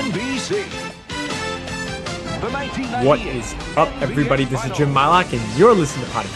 [0.00, 0.64] NBC.
[3.04, 4.46] What is up, everybody?
[4.46, 6.30] This is Jim Mylock, and you're listening to Potty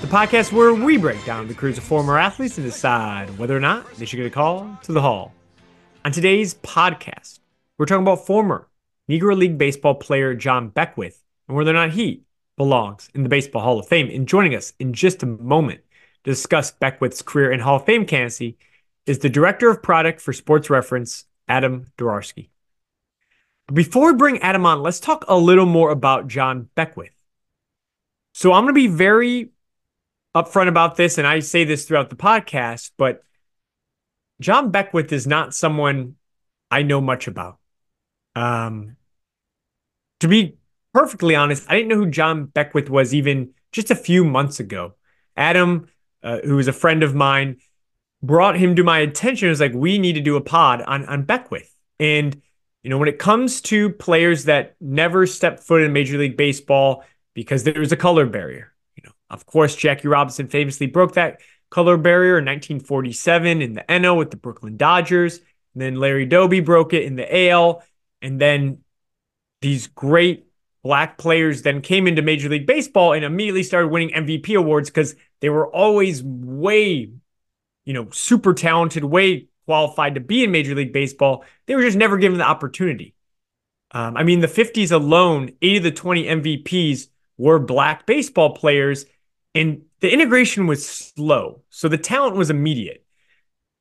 [0.00, 3.60] the podcast where we break down the careers of former athletes and decide whether or
[3.60, 5.32] not they should get a call to the hall.
[6.04, 7.38] On today's podcast,
[7.78, 8.68] we're talking about former
[9.08, 12.24] Negro League baseball player John Beckwith and whether or not he
[12.58, 14.10] belongs in the Baseball Hall of Fame.
[14.10, 15.80] And joining us in just a moment
[16.24, 18.58] to discuss Beckwith's career and Hall of Fame candidacy
[19.06, 22.48] is the Director of Product for Sports Reference, Adam Darowski.
[23.72, 27.14] Before we bring Adam on, let's talk a little more about John Beckwith.
[28.34, 29.50] So I'm going to be very
[30.34, 33.22] upfront about this, and I say this throughout the podcast, but
[34.40, 36.16] John Beckwith is not someone
[36.70, 37.58] I know much about.
[38.36, 38.96] Um,
[40.20, 40.56] to be
[40.92, 44.94] perfectly honest, I didn't know who John Beckwith was even just a few months ago.
[45.36, 45.88] Adam,
[46.22, 47.58] uh, who is a friend of mine,
[48.22, 49.46] brought him to my attention.
[49.46, 51.72] It was like, we need to do a pod on, on Beckwith.
[51.98, 52.42] And,
[52.84, 57.02] you know, when it comes to players that never stepped foot in Major League Baseball
[57.32, 61.40] because there was a color barrier, you know, of course, Jackie Robinson famously broke that
[61.70, 65.38] color barrier in 1947 in the NL with the Brooklyn Dodgers.
[65.38, 67.82] And then Larry Doby broke it in the AL.
[68.22, 68.78] And then
[69.60, 70.46] these great
[70.84, 75.16] black players then came into Major League Baseball and immediately started winning MVP awards because
[75.40, 77.10] they were always way
[77.84, 81.44] you know, super talented, way qualified to be in Major League Baseball.
[81.66, 83.14] They were just never given the opportunity.
[83.90, 89.06] Um, I mean, the 50s alone, eight of the 20 MVPs were black baseball players,
[89.54, 91.62] and the integration was slow.
[91.70, 93.04] So the talent was immediate.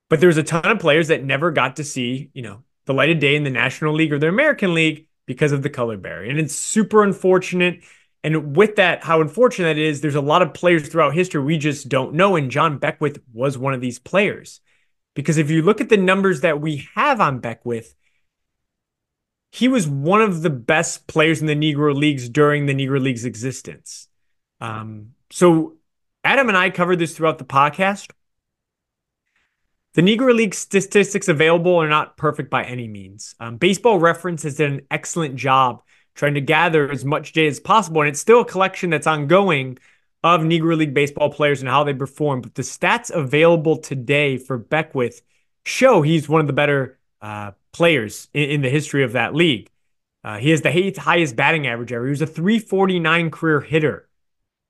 [0.09, 2.94] But there was a ton of players that never got to see, you know, the
[2.94, 5.97] light of day in the National League or the American League because of the color
[5.97, 6.30] barrier.
[6.30, 7.81] And it's super unfortunate.
[8.23, 11.58] And with that, how unfortunate it is, there's a lot of players throughout history we
[11.58, 12.35] just don't know.
[12.35, 14.59] And John Beckwith was one of these players.
[15.16, 17.96] Because if you look at the numbers that we have on Beckwith,
[19.51, 23.25] he was one of the best players in the Negro Leagues during the Negro League's
[23.25, 24.07] existence.
[24.59, 25.75] Um, so
[26.23, 28.09] Adam and I covered this throughout the podcast.
[29.94, 33.35] The Negro League statistics available are not perfect by any means.
[33.40, 35.84] Um, Baseball Reference has done an excellent job
[36.16, 38.02] trying to gather as much data as possible.
[38.02, 39.78] And it's still a collection that's ongoing
[40.23, 42.41] of Negro League baseball players and how they perform.
[42.41, 45.22] But the stats available today for Beckwith
[45.66, 49.69] show he's one of the better uh, players in, in, the history of that league.
[50.23, 52.06] Uh, he has the eighth highest batting average ever.
[52.06, 54.07] He was a 349 career hitter.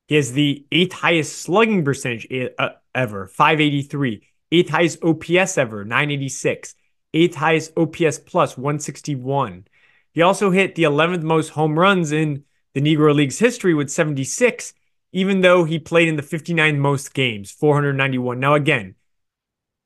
[0.07, 2.27] He has the eighth highest slugging percentage
[2.57, 4.23] uh, ever, 583.
[4.51, 6.75] Eighth highest OPS ever, 986.
[7.13, 9.65] Eighth highest OPS plus, 161.
[10.13, 12.43] He also hit the 11th most home runs in
[12.73, 14.73] the Negro League's history with 76,
[15.13, 18.40] even though he played in the 59 most games, 491.
[18.40, 18.96] Now, again,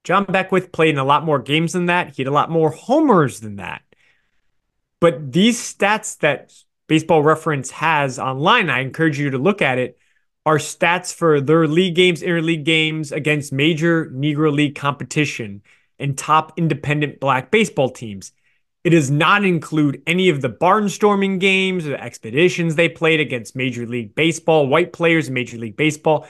[0.03, 2.15] John Beckwith played in a lot more games than that.
[2.15, 3.81] He had a lot more homers than that.
[5.01, 6.53] But these stats that
[6.87, 9.99] Baseball Reference has online, I encourage you to look at it,
[10.45, 15.61] are stats for their league games, interleague games against major Negro League competition
[15.99, 18.31] and top independent black baseball teams.
[18.87, 23.53] It does not include any of the barnstorming games or the expeditions they played against
[23.53, 26.25] Major League Baseball, white players in Major League Baseball.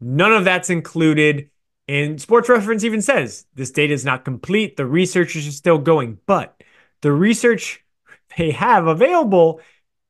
[0.00, 1.50] None of that's included.
[1.86, 4.76] And Sports Reference even says this data is not complete.
[4.76, 6.60] The research is still going, but
[7.00, 7.84] the research
[8.36, 9.60] they have available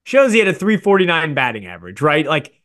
[0.04, 2.26] shows he had a 349 batting average, right?
[2.26, 2.62] Like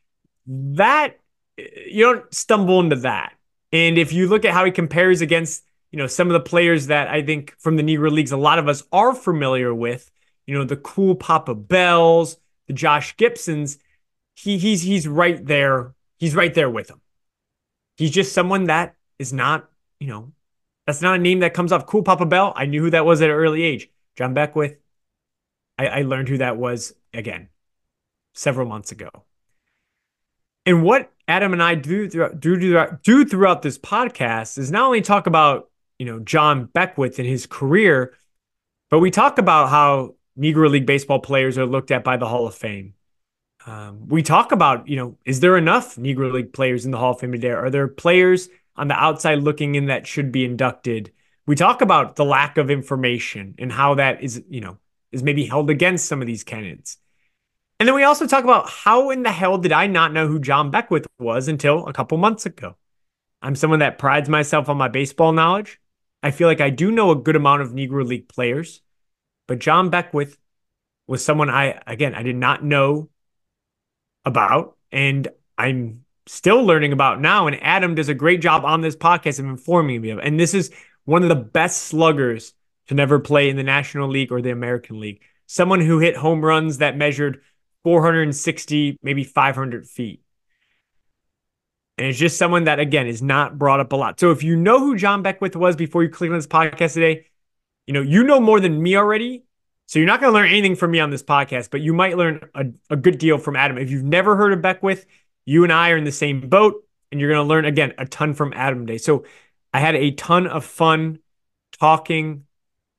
[0.48, 1.20] that,
[1.58, 3.34] you don't stumble into that.
[3.74, 6.88] And if you look at how he compares against you know, some of the players
[6.88, 10.12] that I think from the Negro Leagues, a lot of us are familiar with,
[10.46, 12.36] you know, the cool Papa Bells,
[12.68, 13.78] the Josh Gibsons,
[14.36, 15.96] he he's he's right there.
[16.18, 17.00] He's right there with them.
[17.96, 19.70] He's just someone that is not,
[20.02, 20.34] you know,
[20.86, 21.86] that's not a name that comes off.
[21.86, 22.52] Cool Papa Bell.
[22.58, 23.90] I knew who that was at an early age.
[24.18, 24.78] John Beckwith.
[25.78, 27.48] I, I learned who that was again
[28.34, 29.12] several months ago.
[30.66, 35.00] And what Adam and I do do, do, do throughout this podcast is not only
[35.00, 35.70] talk about
[36.00, 38.14] you know, John Beckwith in his career.
[38.90, 42.48] But we talk about how Negro League baseball players are looked at by the Hall
[42.48, 42.94] of Fame.
[43.66, 47.12] Um, we talk about, you know, is there enough Negro League players in the Hall
[47.12, 47.50] of Fame today?
[47.50, 51.12] Are there players on the outside looking in that should be inducted?
[51.48, 54.78] We talk about the lack of information and how that is, you know,
[55.12, 56.98] is maybe held against some of these candidates.
[57.80, 60.40] And then we also talk about how in the hell did I not know who
[60.40, 62.76] John Beckwith was until a couple months ago?
[63.42, 65.80] I'm someone that prides myself on my baseball knowledge.
[66.24, 68.82] I feel like I do know a good amount of Negro League players,
[69.48, 70.38] but John Beckwith
[71.08, 73.10] was someone I, again, I did not know
[74.26, 74.76] about.
[74.92, 75.28] And
[75.58, 77.48] I'm still learning about now.
[77.48, 80.20] And Adam does a great job on this podcast of informing me of.
[80.20, 80.72] And this is
[81.06, 82.54] one of the best sluggers
[82.88, 85.22] to never play in the National League or the American League.
[85.48, 87.42] Someone who hit home runs that measured
[87.84, 90.22] 460, maybe 500 feet.
[91.98, 94.20] And it's just someone that, again, is not brought up a lot.
[94.20, 97.28] So if you know who John Beckwith was before you clicked on this podcast today,
[97.88, 99.46] you know, you know more than me already.
[99.88, 102.18] So you're not going to learn anything from me on this podcast, but you might
[102.18, 103.78] learn a, a good deal from Adam.
[103.78, 105.06] If you've never heard of Beckwith,
[105.46, 108.06] you and I are in the same boat, and you're going to learn, again, a
[108.06, 108.98] ton from Adam today.
[108.98, 109.26] So
[109.74, 111.20] I had a ton of fun
[111.80, 112.46] talking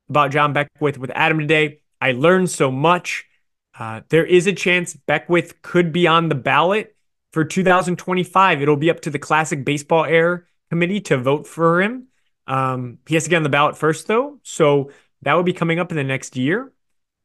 [0.08, 1.80] about John Beckwith with Adam today.
[2.00, 3.26] I learned so much.
[3.78, 6.95] Uh, there is a chance Beckwith could be on the ballot
[7.36, 8.62] for 2025.
[8.62, 10.40] It'll be up to the Classic Baseball Era
[10.70, 12.06] Committee to vote for him.
[12.46, 14.38] Um, he has to get on the ballot first, though.
[14.42, 14.90] So
[15.20, 16.72] that will be coming up in the next year.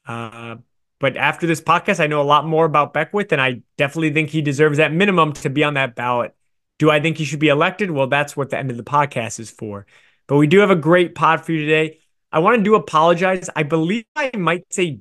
[0.05, 0.57] Uh,
[0.99, 4.31] but after this podcast, I know a lot more about Beckwith, and I definitely think
[4.31, 6.35] he deserves that minimum to be on that ballot.
[6.77, 7.89] Do I think he should be elected?
[7.89, 9.85] Well, that's what the end of the podcast is for.
[10.27, 11.99] But we do have a great pod for you today.
[12.33, 13.49] I want to do apologize.
[13.55, 14.99] I believe I might say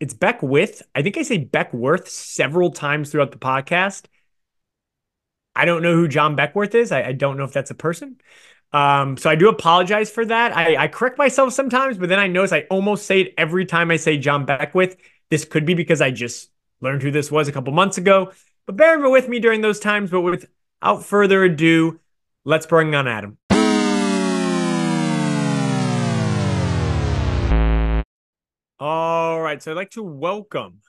[0.00, 0.82] it's Beckwith.
[0.94, 4.06] I think I say Beckworth several times throughout the podcast.
[5.56, 6.92] I don't know who John Beckworth is.
[6.92, 8.20] I, I don't know if that's a person.
[8.72, 10.56] Um, so I do apologize for that.
[10.56, 13.90] I, I correct myself sometimes, but then I notice I almost say it every time
[13.90, 14.96] I say John Beckwith.
[15.30, 16.50] This could be because I just
[16.80, 18.32] learned who this was a couple months ago.
[18.66, 20.10] But bear with me during those times.
[20.10, 22.00] But without further ado,
[22.44, 23.38] let's bring on Adam.
[28.80, 29.62] All right.
[29.62, 30.80] So I'd like to welcome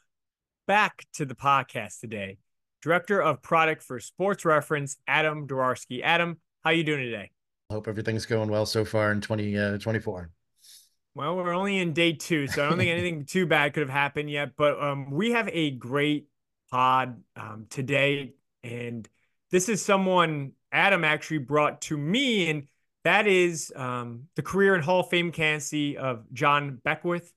[0.65, 2.39] back to the podcast today,
[2.81, 6.01] Director of Product for Sports Reference, Adam Darowski.
[6.03, 7.29] Adam, how you doing today?
[7.69, 10.19] Hope everything's going well so far in 2024.
[10.19, 10.25] Uh,
[11.13, 13.89] well, we're only in day two, so I don't think anything too bad could have
[13.89, 14.53] happened yet.
[14.57, 16.27] But um, we have a great
[16.71, 18.33] pod um, today,
[18.63, 19.07] and
[19.51, 22.63] this is someone Adam actually brought to me, and
[23.03, 27.31] that is um, the career and Hall of Fame candidacy of John Beckwith.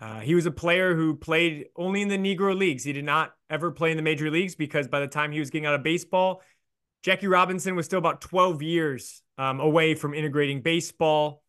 [0.00, 2.84] Uh, he was a player who played only in the Negro Leagues.
[2.84, 5.50] He did not ever play in the major leagues because by the time he was
[5.50, 6.42] getting out of baseball,
[7.02, 11.42] Jackie Robinson was still about 12 years um, away from integrating baseball.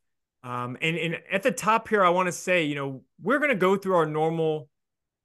[0.43, 3.51] Um, and, and at the top here, I want to say, you know, we're going
[3.51, 4.69] to go through our normal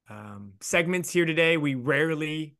[0.09, 1.57] um, segments here today.
[1.57, 2.55] We rarely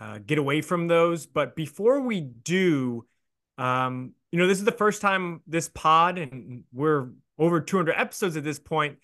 [0.00, 1.26] uh, get away from those.
[1.26, 3.06] But before we do,
[3.58, 8.36] um, you know, this is the first time this pod, and we're over 200 episodes
[8.36, 8.98] at this point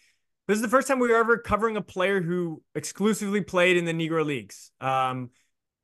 [0.48, 3.84] this is the first time we were ever covering a player who exclusively played in
[3.84, 4.70] the Negro Leagues.
[4.80, 5.30] Um,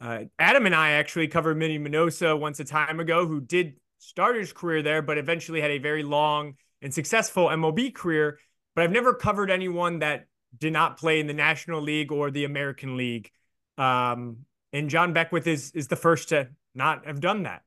[0.00, 4.36] uh, Adam and I actually covered Minnie Minoso once a time ago, who did start
[4.36, 8.38] his career there, but eventually had a very long and successful MLB career.
[8.74, 10.26] But I've never covered anyone that
[10.58, 13.30] did not play in the National League or the American League.
[13.76, 17.62] Um, and John Beckwith is is the first to not have done that.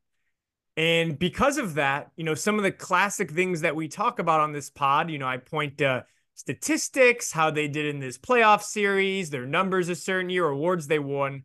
[0.75, 4.41] And because of that, you know, some of the classic things that we talk about
[4.41, 6.05] on this pod, you know, I point to
[6.37, 10.99] statistics, how they did in this playoff series, their numbers a certain year, awards they
[10.99, 11.43] won.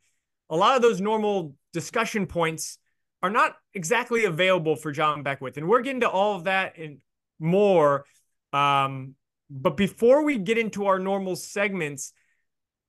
[0.51, 2.79] A lot of those normal discussion points
[3.23, 5.57] are not exactly available for John Beckwith.
[5.57, 6.99] And we're getting to all of that and
[7.41, 8.05] more.
[8.53, 9.15] Um,
[9.49, 12.13] but before we get into our normal segments,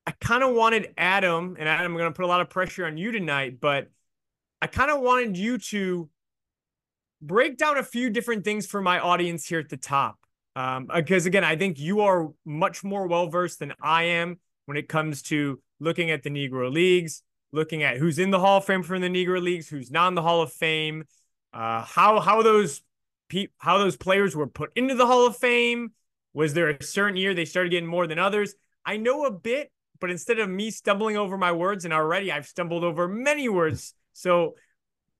[0.05, 2.85] I kind of wanted Adam, and Adam, I'm going to put a lot of pressure
[2.85, 3.87] on you tonight, but
[4.61, 6.09] I kind of wanted you to
[7.21, 10.17] break down a few different things for my audience here at the top.
[10.55, 14.77] Um, because again, I think you are much more well versed than I am when
[14.77, 18.65] it comes to looking at the Negro Leagues, looking at who's in the Hall of
[18.65, 21.05] Fame from the Negro Leagues, who's not in the Hall of Fame,
[21.53, 22.81] uh, how how those
[23.29, 25.91] pe- how those players were put into the Hall of Fame.
[26.33, 28.55] Was there a certain year they started getting more than others?
[28.85, 32.47] I know a bit, but instead of me stumbling over my words, and already I've
[32.47, 33.93] stumbled over many words.
[34.13, 34.55] So,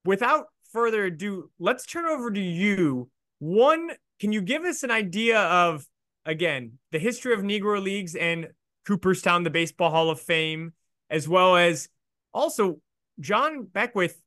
[0.04, 3.10] without further ado, let's turn over to you.
[3.38, 3.90] One
[4.24, 5.86] can you give us an idea of
[6.24, 8.48] again the history of Negro leagues and
[8.86, 10.72] Cooperstown, the Baseball Hall of Fame,
[11.10, 11.90] as well as
[12.32, 12.80] also
[13.20, 14.18] John Beckwith?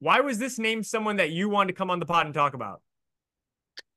[0.00, 2.52] Why was this name someone that you wanted to come on the pod and talk
[2.52, 2.82] about?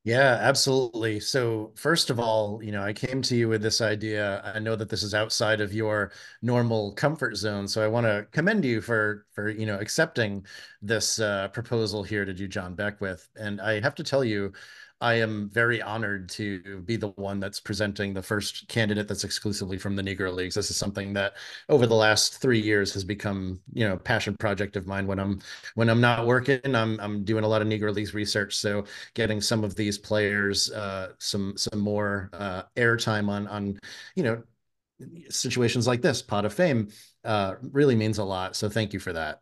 [0.05, 1.19] Yeah, absolutely.
[1.19, 4.41] So, first of all, you know, I came to you with this idea.
[4.55, 8.25] I know that this is outside of your normal comfort zone, so I want to
[8.31, 10.45] commend you for for you know accepting
[10.81, 13.27] this uh, proposal here to do John Beckwith.
[13.35, 14.53] And I have to tell you,
[15.01, 19.77] I am very honored to be the one that's presenting the first candidate that's exclusively
[19.77, 20.55] from the Negro Leagues.
[20.55, 21.33] This is something that
[21.69, 25.07] over the last three years has become, you know, a passion project of mine.
[25.07, 25.39] When I'm
[25.75, 28.55] when I'm not working, I'm I'm doing a lot of Negro Leagues research.
[28.55, 33.79] So getting some of these players uh, some some more uh, airtime on on
[34.15, 34.43] you know
[35.29, 36.89] situations like this, Pod of Fame,
[37.25, 38.55] uh, really means a lot.
[38.55, 39.41] So thank you for that.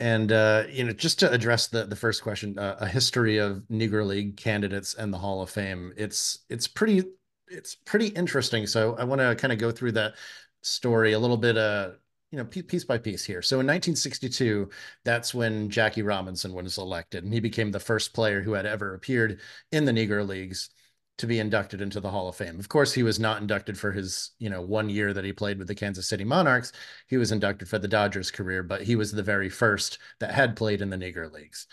[0.00, 3.62] And uh, you know, just to address the the first question, uh, a history of
[3.70, 5.92] Negro League candidates and the Hall of Fame.
[5.96, 7.02] It's it's pretty
[7.48, 8.66] it's pretty interesting.
[8.66, 10.14] So I want to kind of go through that
[10.62, 11.56] story a little bit.
[11.58, 11.90] Uh,
[12.30, 13.40] you know, piece by piece here.
[13.40, 14.68] So in 1962,
[15.02, 18.94] that's when Jackie Robinson was elected, and he became the first player who had ever
[18.94, 19.40] appeared
[19.72, 20.68] in the Negro Leagues
[21.18, 22.58] to be inducted into the Hall of Fame.
[22.58, 25.58] Of course, he was not inducted for his, you know, one year that he played
[25.58, 26.72] with the Kansas City Monarchs.
[27.08, 30.56] He was inducted for the Dodgers career, but he was the very first that had
[30.56, 31.66] played in the Negro Leagues.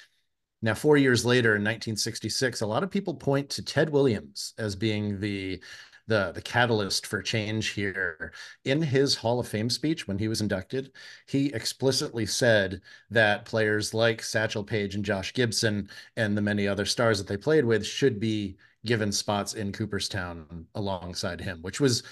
[0.62, 4.76] Now, four years later in 1966, a lot of people point to Ted Williams as
[4.76, 5.62] being the
[6.08, 8.32] the the catalyst for change here.
[8.64, 10.92] In his Hall of Fame speech when he was inducted,
[11.28, 16.86] he explicitly said that players like Satchel Paige and Josh Gibson and the many other
[16.86, 22.04] stars that they played with should be given spots in Cooperstown alongside him, which was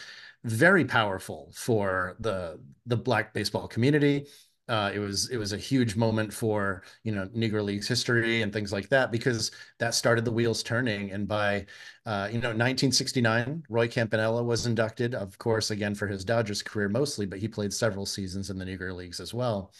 [0.43, 4.25] very powerful for the the black baseball community.
[4.69, 8.53] Uh, it was it was a huge moment for you know Negro Leagues history and
[8.53, 11.11] things like that because that started the wheels turning.
[11.11, 11.65] And by
[12.05, 16.89] uh, you know 1969, Roy Campanella was inducted, of course, again for his Dodgers career
[16.89, 19.73] mostly, but he played several seasons in the Negro Leagues as well.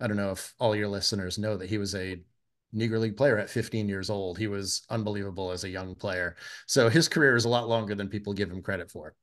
[0.00, 2.22] I don't know if all your listeners know that he was a
[2.74, 4.38] Negro League player at 15 years old.
[4.38, 6.36] He was unbelievable as a young player.
[6.66, 9.14] So his career is a lot longer than people give him credit for.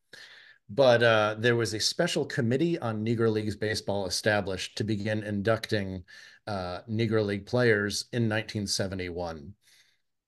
[0.70, 6.04] But uh, there was a special committee on Negro Leagues baseball established to begin inducting
[6.46, 9.54] uh, Negro League players in 1971.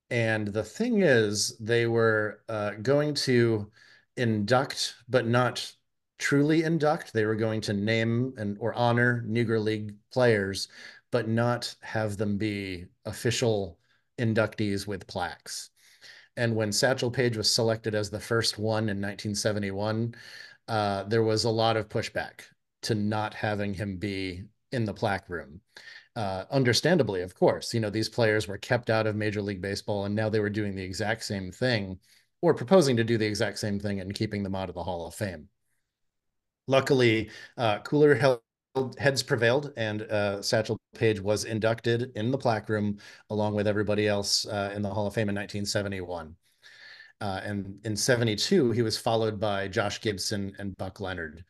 [0.10, 3.72] And the thing is, they were uh, going to
[4.18, 5.72] induct, but not
[6.18, 7.14] truly induct.
[7.14, 10.68] They were going to name and or honor Negro League players
[11.12, 13.78] but not have them be official
[14.18, 15.70] inductees with plaques.
[16.38, 20.16] And when Satchel Paige was selected as the first one in 1971,
[20.68, 22.42] uh, there was a lot of pushback
[22.84, 25.62] to not having him be in the plaque room.
[26.16, 30.06] Uh, understandably, of course, you know, these players were kept out of Major League Baseball
[30.06, 32.00] and now they were doing the exact same thing
[32.42, 35.06] or proposing to do the exact same thing and keeping them out of the Hall
[35.06, 35.48] of Fame.
[36.68, 38.42] Luckily, uh, Cooler held
[38.98, 42.98] heads prevailed, and uh, Satchel Paige was inducted in the plaque room
[43.30, 46.36] along with everybody else uh, in the Hall of Fame in 1971.
[47.20, 51.46] Uh, and in 72, he was followed by Josh Gibson and Buck Leonard.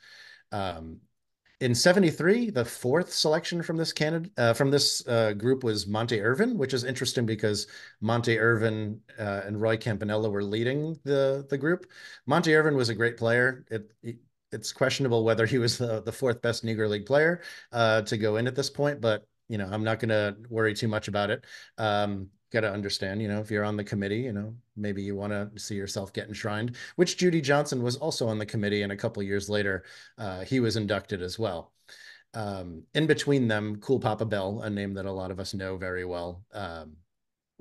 [0.52, 1.00] Um,
[1.62, 6.20] in 73, the fourth selection from this candidate uh, from this uh, group was Monte
[6.20, 7.68] Irvin, which is interesting because
[8.02, 11.86] Monte Irvin uh, and Roy Campanella were leading the the group.
[12.26, 13.64] Monte Irvin was a great player.
[13.70, 14.18] It, it
[14.52, 17.42] it's questionable whether he was the, the fourth best Negro League player
[17.72, 20.74] uh, to go in at this point, but you know, I'm not going to worry
[20.74, 21.46] too much about it.
[21.78, 25.16] Um, got to understand, you know, if you're on the committee, you know, maybe you
[25.16, 28.84] want to see yourself get enshrined, which Judy Johnson was also on the committee.
[28.84, 29.84] And a couple years later,
[30.18, 31.74] uh, he was inducted as well.
[32.34, 35.76] Um, in between them, Cool Papa Bell, a name that a lot of us know
[35.76, 36.94] very well, um,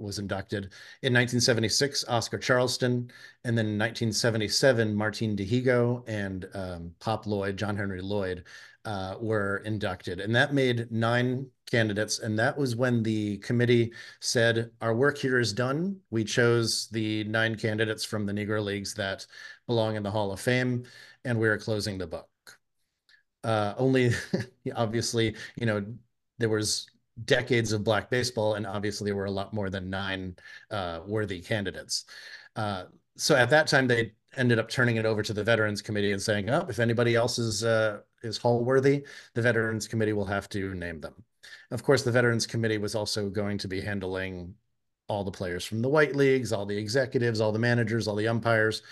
[0.00, 0.64] was inducted.
[1.02, 3.10] In 1976, Oscar Charleston,
[3.44, 8.44] and then in 1977, Martin Dihigo and um, Pop Lloyd, John Henry Lloyd,
[8.84, 10.20] uh, were inducted.
[10.20, 12.20] And that made nine candidates.
[12.20, 15.98] And that was when the committee said, Our work here is done.
[16.10, 19.26] We chose the nine candidates from the Negro Leagues that
[19.66, 20.84] belong in the Hall of Fame,
[21.24, 22.28] and we are closing the book.
[23.44, 24.10] Uh, only,
[24.74, 25.84] obviously, you know,
[26.38, 26.86] there was
[27.24, 30.36] decades of black baseball, and obviously there were a lot more than nine
[30.70, 32.04] uh, worthy candidates.
[32.56, 32.84] Uh,
[33.16, 36.22] so at that time, they ended up turning it over to the Veterans Committee and
[36.22, 40.48] saying, "Oh, if anybody else is uh, is hall worthy, the Veterans Committee will have
[40.50, 41.14] to name them."
[41.70, 44.54] Of course, the Veterans Committee was also going to be handling
[45.08, 48.28] all the players from the white leagues, all the executives, all the managers, all the
[48.28, 48.82] umpires,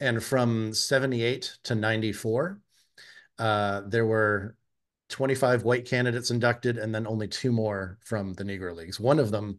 [0.00, 2.60] and from '78 to '94,
[3.38, 4.56] uh, there were
[5.08, 8.98] 25 white candidates inducted, and then only two more from the Negro Leagues.
[8.98, 9.58] One of them,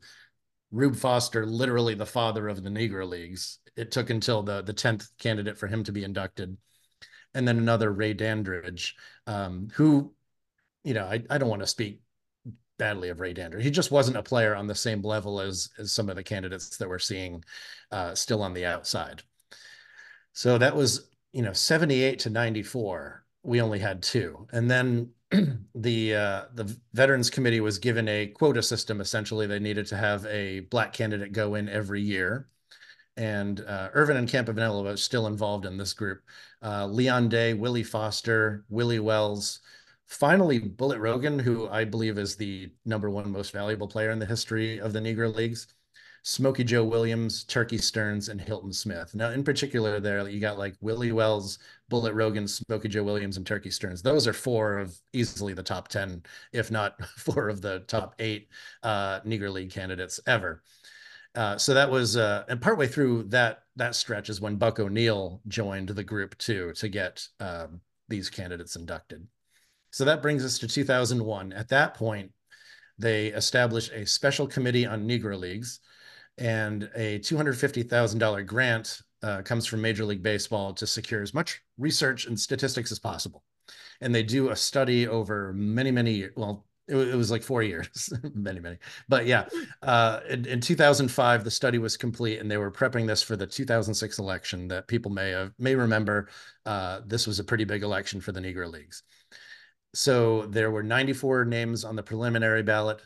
[0.71, 3.59] Rube Foster, literally the father of the Negro Leagues.
[3.75, 6.57] It took until the the 10th candidate for him to be inducted.
[7.33, 8.95] And then another, Ray Dandridge,
[9.27, 10.13] um, who,
[10.83, 12.01] you know, I, I don't want to speak
[12.79, 13.63] badly of Ray Dandridge.
[13.63, 16.77] He just wasn't a player on the same level as, as some of the candidates
[16.77, 17.43] that we're seeing
[17.91, 19.23] uh, still on the outside.
[20.33, 24.45] So that was, you know, 78 to 94 we only had two.
[24.51, 25.11] And then
[25.75, 29.01] the uh, the Veterans Committee was given a quota system.
[29.01, 32.47] Essentially, they needed to have a black candidate go in every year.
[33.17, 36.21] And uh, Irvin and Campanella was still involved in this group.
[36.63, 39.59] Uh, Leon Day, Willie Foster, Willie Wells,
[40.05, 44.25] finally Bullet Rogan, who I believe is the number one most valuable player in the
[44.25, 45.67] history of the Negro Leagues.
[46.27, 49.15] Smokey Joe Williams, Turkey Stearnes, and Hilton Smith.
[49.15, 51.57] Now, in particular, there you got like Willie Wells,
[51.87, 54.01] Bullet Rogan, Smokey Joe Williams, and Turkey Stearnes.
[54.01, 58.49] Those are four of easily the top 10, if not four of the top eight
[58.83, 60.63] uh, Negro League candidates ever.
[61.33, 65.39] Uh, so that was, uh, and partway through that that stretch is when Buck O'Neil
[65.47, 67.79] joined the group too to get um,
[68.09, 69.25] these candidates inducted.
[69.91, 71.53] So that brings us to 2001.
[71.53, 72.33] At that point,
[72.99, 75.79] they established a special committee on Negro Leagues,
[76.37, 82.27] and a $250,000 grant uh, comes from Major League Baseball to secure as much research
[82.27, 83.43] and statistics as possible.
[84.01, 86.33] And they do a study over many, many, years.
[86.35, 88.77] well, it, it was like four years, many, many.
[89.09, 89.45] But yeah,
[89.81, 93.47] uh, in, in 2005, the study was complete, and they were prepping this for the
[93.47, 96.29] 2006 election that people may have, may remember.
[96.65, 99.03] Uh, this was a pretty big election for the Negro Leagues.
[99.93, 103.01] So there were 94 names on the preliminary ballot.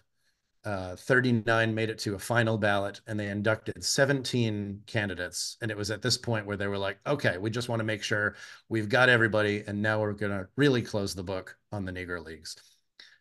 [0.64, 5.58] Uh, 39 made it to a final ballot and they inducted 17 candidates.
[5.62, 7.86] And it was at this point where they were like, okay, we just want to
[7.86, 8.36] make sure
[8.70, 9.64] we've got everybody.
[9.66, 12.56] And now we're going to really close the book on the Negro Leagues.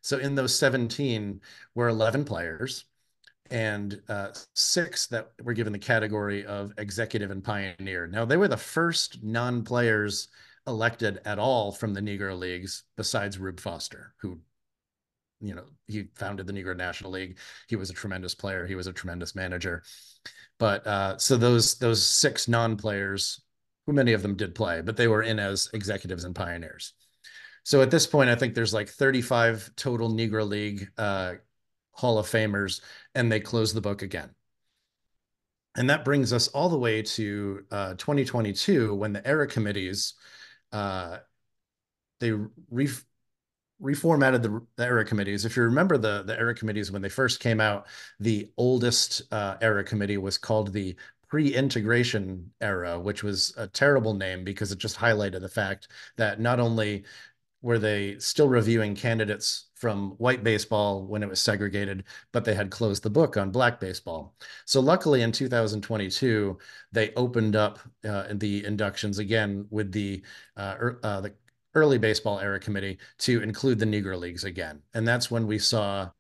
[0.03, 1.41] So in those 17
[1.75, 2.85] were 11 players
[3.51, 8.07] and uh, six that were given the category of executive and pioneer.
[8.07, 10.29] Now, they were the first non players
[10.67, 14.39] elected at all from the Negro Leagues besides Rube Foster, who,
[15.41, 17.39] you know, he founded the Negro National League.
[17.69, 18.67] He was a tremendous player.
[18.67, 19.83] He was a tremendous manager.
[20.59, 23.41] But uh, so those those six non-players,
[23.87, 26.93] who many of them did play, but they were in as executives and pioneers.
[27.65, 31.35] So at this point, I think there's like 35 total Negro League uh,
[31.93, 32.81] Hall of Famers,
[33.15, 34.31] and they close the book again.
[35.77, 40.15] And that brings us all the way to uh, 2022 when the era committees
[40.73, 41.19] uh,
[42.21, 42.33] they
[42.71, 42.89] re
[43.83, 45.45] reformatted the, the, era committees.
[45.45, 47.87] If you remember the the era committees when they first came out,
[48.19, 50.97] the oldest uh, era committee was called the
[51.29, 56.59] pre-integration era, which was a terrible name because it just highlighted the fact that not
[56.59, 57.05] only
[57.63, 62.71] were they still reviewing candidates from white baseball when it was segregated, but they had
[62.71, 64.35] closed the book on black baseball.
[64.65, 66.59] So luckily in 2022,
[66.93, 70.23] they opened up uh, the inductions again with the,
[70.57, 71.35] uh, er, uh, the
[71.75, 74.83] early baseball era committee to include the Negro Leagues again.
[74.95, 76.11] And that's when we saw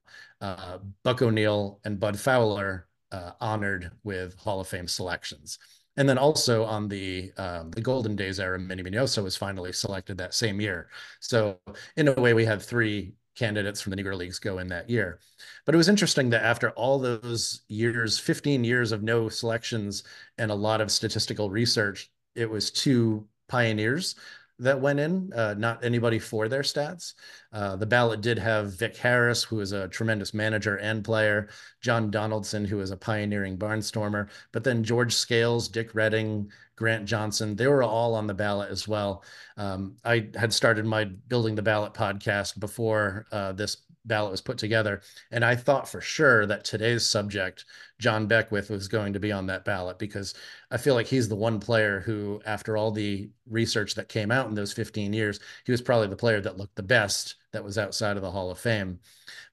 [0.40, 5.58] uh, Buck O'Neil and Bud Fowler uh, honored with Hall of Fame selections.
[5.96, 10.16] And then also on the um, the Golden Days era, Minnie Minoso was finally selected
[10.18, 10.88] that same year.
[11.18, 11.58] So
[11.96, 15.18] in a way, we had three candidates from the Negro Leagues go in that year.
[15.66, 20.04] But it was interesting that after all those years, 15 years of no selections
[20.38, 24.14] and a lot of statistical research, it was two pioneers
[24.60, 27.14] that went in, uh, not anybody for their stats.
[27.52, 31.48] Uh, the ballot did have Vic Harris, who is a tremendous manager and player,
[31.80, 37.56] John Donaldson, who is a pioneering barnstormer, but then George Scales, Dick Redding, Grant Johnson,
[37.56, 39.22] they were all on the ballot as well.
[39.56, 44.58] Um, I had started my Building the Ballot podcast before uh, this ballot was put
[44.58, 45.02] together.
[45.30, 47.64] And I thought for sure that today's subject,
[47.98, 50.34] John Beckwith, was going to be on that ballot because
[50.70, 54.48] I feel like he's the one player who, after all the research that came out
[54.48, 57.78] in those 15 years, he was probably the player that looked the best that was
[57.78, 58.98] outside of the Hall of Fame.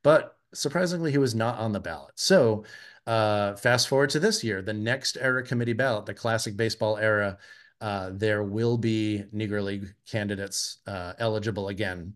[0.03, 2.13] But surprisingly, he was not on the ballot.
[2.15, 2.63] So,
[3.05, 7.37] uh, fast forward to this year, the next era committee ballot, the classic baseball era,
[7.79, 12.13] uh, there will be Negro League candidates uh, eligible again.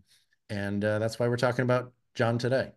[0.50, 2.72] And uh, that's why we're talking about John today.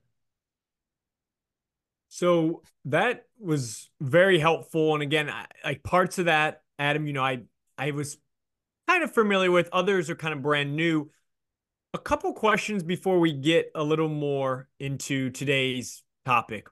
[2.09, 4.93] So that was very helpful.
[4.93, 7.41] And again, I, like parts of that, Adam, you know, I
[7.77, 8.17] I was
[8.87, 9.69] kind of familiar with.
[9.73, 11.09] Others are kind of brand new.
[11.93, 16.67] A couple questions before we get a little more into today's topic.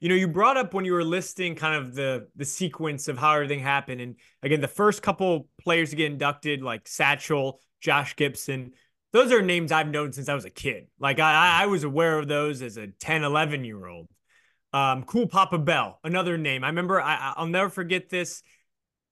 [0.00, 3.18] You know, you brought up when you were listing kind of the the sequence of
[3.18, 8.16] how everything happened, and again, the first couple players to get inducted, like Satchel, Josh
[8.16, 8.72] Gibson,
[9.12, 10.88] those are names I've known since I was a kid.
[10.98, 14.08] Like I, I was aware of those as a 10, 11 year old.
[14.72, 16.64] Um, cool Papa Bell, another name.
[16.64, 18.42] I remember I, I'll never forget this.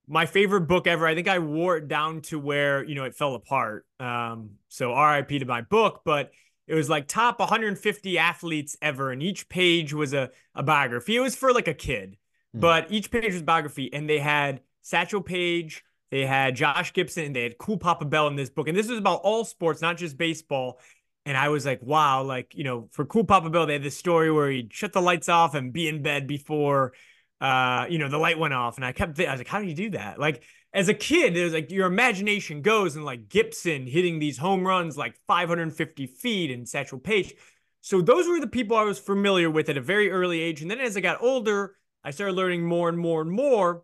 [0.06, 1.06] My favorite book ever.
[1.06, 3.86] I think I wore it down to where, you know, it fell apart.
[3.98, 6.32] Um, so RIP to my book, but
[6.66, 9.10] it was like top 150 athletes ever.
[9.10, 11.16] And each page was a, a biography.
[11.16, 12.18] It was for like a kid,
[12.54, 12.60] mm.
[12.60, 13.90] but each page was biography.
[13.90, 15.82] And they had Satchel Paige,
[16.14, 18.68] they had Josh Gibson and they had Cool Papa Bell in this book.
[18.68, 20.78] And this was about all sports, not just baseball.
[21.26, 23.96] And I was like, wow, like, you know, for Cool Papa Bell, they had this
[23.96, 26.92] story where he'd shut the lights off and be in bed before,
[27.40, 28.76] uh, you know, the light went off.
[28.76, 30.20] And I kept, I was like, how do you do that?
[30.20, 34.38] Like, as a kid, it was like your imagination goes and like Gibson hitting these
[34.38, 37.34] home runs like 550 feet and Satchel Paige.
[37.80, 40.62] So those were the people I was familiar with at a very early age.
[40.62, 41.74] And then as I got older,
[42.04, 43.82] I started learning more and more and more.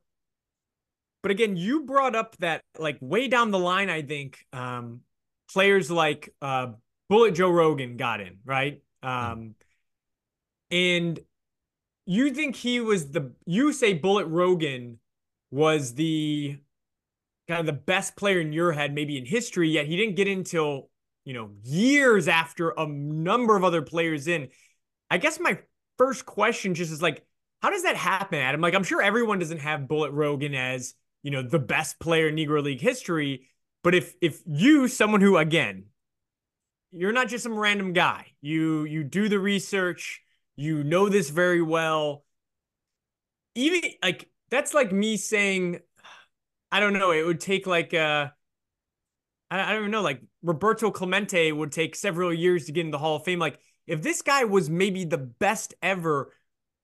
[1.22, 5.00] But again, you brought up that like way down the line, I think um,
[5.52, 6.68] players like uh,
[7.08, 8.80] Bullet Joe Rogan got in, right?
[9.02, 9.54] Um,
[10.70, 11.18] and
[12.06, 14.98] you think he was the you say Bullet Rogan
[15.50, 16.58] was the
[17.48, 20.28] kind of the best player in your head, maybe in history, yet he didn't get
[20.28, 20.88] until
[21.24, 24.48] you know years after a number of other players in.
[25.10, 25.58] I guess my
[25.98, 27.26] first question just is like,
[27.60, 28.60] how does that happen, Adam?
[28.60, 32.36] Like, I'm sure everyone doesn't have Bullet Rogan as you know the best player in
[32.36, 33.48] Negro League history,
[33.82, 35.84] but if if you, someone who again,
[36.92, 40.22] you're not just some random guy, you you do the research,
[40.56, 42.24] you know this very well.
[43.54, 45.80] Even like that's like me saying,
[46.72, 48.28] I don't know, it would take like uh
[49.50, 52.98] I, I don't know, like Roberto Clemente would take several years to get in the
[52.98, 53.38] Hall of Fame.
[53.38, 56.32] Like if this guy was maybe the best ever,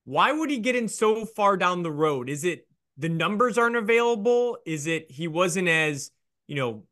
[0.05, 2.29] why would he get in so far down the road?
[2.29, 4.59] Is it the numbers aren't available?
[4.64, 6.11] Is it he wasn't as,
[6.46, 6.85] you know,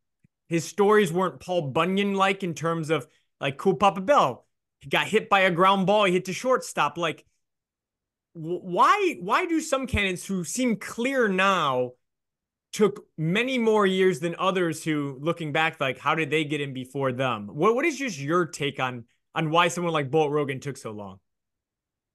[0.49, 3.07] his stories weren't Paul Bunyan like in terms of
[3.40, 4.47] like Cool Papa Bell?
[4.81, 6.99] He got hit by a ground ball, he hit the shortstop.
[6.99, 7.25] Like,
[8.35, 11.93] why why do some candidates who seem clear now
[12.73, 16.73] took many more years than others who looking back like how did they get in
[16.73, 19.05] before them what what is just your take on
[19.37, 21.21] on why someone like Bullet Rogan took so long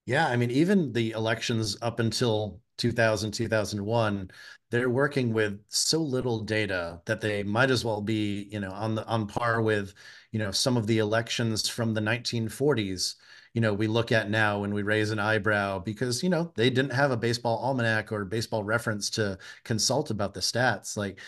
[0.05, 4.31] yeah i mean even the elections up until 2000 2001
[4.71, 8.95] they're working with so little data that they might as well be you know on
[8.95, 9.93] the on par with
[10.31, 13.15] you know some of the elections from the 1940s
[13.53, 16.69] you know we look at now when we raise an eyebrow because you know they
[16.69, 20.95] didn't have a baseball almanac or baseball reference to consult about the stats.
[20.95, 21.19] Like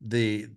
[0.00, 0.48] the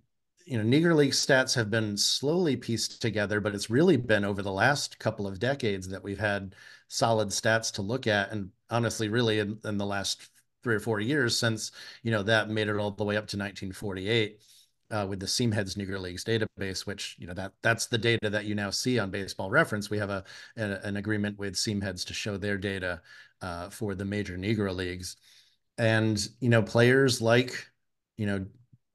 [0.45, 4.41] you know Negro League stats have been slowly pieced together but it's really been over
[4.41, 6.55] the last couple of decades that we've had
[6.87, 10.29] solid stats to look at and honestly, really in, in the last
[10.63, 11.71] three or four years since
[12.03, 14.39] you know that made it all the way up to 1948
[14.91, 18.45] uh, with the Seamheads Negro Leagues database, which you know that that's the data that
[18.45, 19.89] you now see on Baseball Reference.
[19.89, 20.23] We have a,
[20.57, 23.01] a an agreement with Seamheads to show their data
[23.41, 25.17] uh, for the major Negro leagues,
[25.77, 27.67] and you know players like
[28.17, 28.45] you know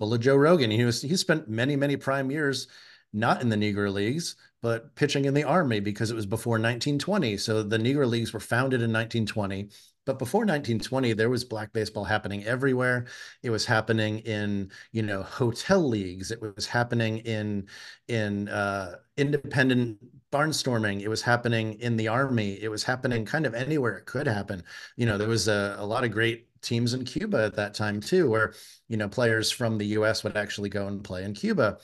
[0.01, 0.73] Bullet Joe Rogan.
[0.73, 2.67] He was he spent many many prime years
[3.13, 7.37] not in the Negro leagues, but pitching in the Army because it was before 1920.
[7.37, 9.69] So the Negro Leagues were founded in 1920.
[10.07, 13.07] But before 1920, there was black baseball happening everywhere.
[13.43, 16.31] It was happening in, you know, hotel leagues.
[16.31, 17.69] It was happening in
[18.09, 19.99] in uh, independent
[20.33, 21.03] barnstorming.
[21.03, 22.61] It was happening in the army.
[22.63, 24.63] It was happening kind of anywhere it could happen.
[24.97, 28.01] You know, there was a, a lot of great teams in Cuba at that time
[28.01, 28.55] too, where
[28.89, 30.25] you know players from the U.S.
[30.25, 31.79] would actually go and play in Cuba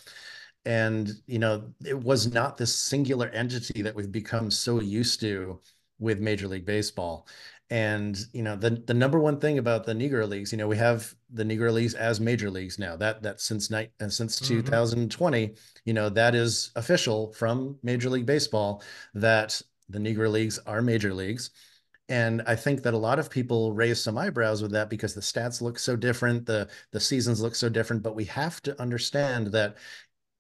[0.66, 5.60] and you know it was not this singular entity that we've become so used to
[5.98, 7.26] with major league baseball
[7.70, 10.76] and you know the the number one thing about the negro leagues you know we
[10.76, 14.40] have the negro leagues as major leagues now that that since night and uh, since
[14.40, 14.56] mm-hmm.
[14.56, 18.82] 2020 you know that is official from major league baseball
[19.14, 21.50] that the negro leagues are major leagues
[22.09, 25.21] and I think that a lot of people raise some eyebrows with that because the
[25.21, 28.03] stats look so different, the the seasons look so different.
[28.03, 29.77] But we have to understand that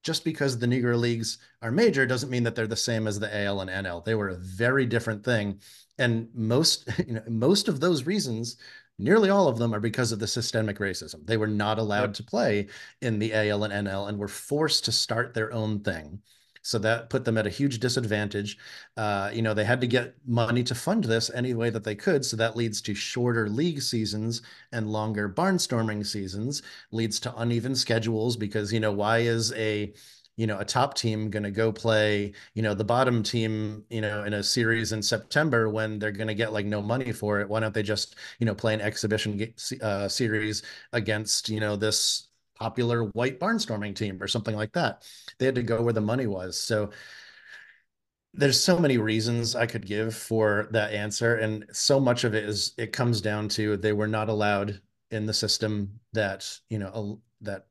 [0.04, 3.44] just because the Negro Leagues are major doesn't mean that they're the same as the
[3.44, 4.04] AL and NL.
[4.04, 5.60] They were a very different thing.
[5.98, 8.56] And most, you know, most of those reasons,
[9.00, 11.26] nearly all of them are because of the systemic racism.
[11.26, 12.14] They were not allowed yep.
[12.14, 12.68] to play
[13.02, 16.22] in the AL and NL and were forced to start their own thing.
[16.66, 18.58] So that put them at a huge disadvantage.
[18.96, 21.94] Uh, you know, they had to get money to fund this any way that they
[21.94, 22.24] could.
[22.24, 28.36] So that leads to shorter league seasons and longer barnstorming seasons, leads to uneven schedules
[28.36, 29.94] because, you know, why is a
[30.36, 34.02] you know a top team going to go play you know the bottom team you
[34.02, 37.40] know in a series in september when they're going to get like no money for
[37.40, 41.74] it why don't they just you know play an exhibition uh, series against you know
[41.74, 45.04] this popular white barnstorming team or something like that.
[45.38, 46.58] They had to go where the money was.
[46.58, 46.90] So
[48.34, 51.36] there's so many reasons I could give for that answer.
[51.36, 55.24] And so much of it is it comes down to they were not allowed in
[55.26, 57.66] the system that, you know, that,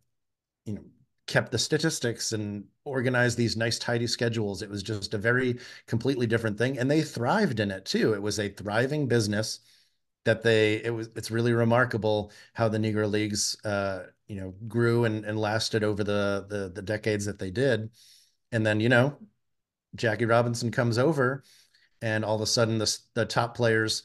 [0.66, 0.84] you know,
[1.28, 6.28] kept the statistics and organized these nice tidy schedules it was just a very completely
[6.28, 9.62] different thing and they thrived in it too it was a thriving business
[10.26, 15.06] that they it was it's really remarkable how the negro leagues uh you know grew
[15.06, 17.90] and, and lasted over the, the the decades that they did
[18.52, 19.18] and then you know
[19.96, 21.44] jackie robinson comes over
[22.02, 24.04] and all of a sudden the, the top players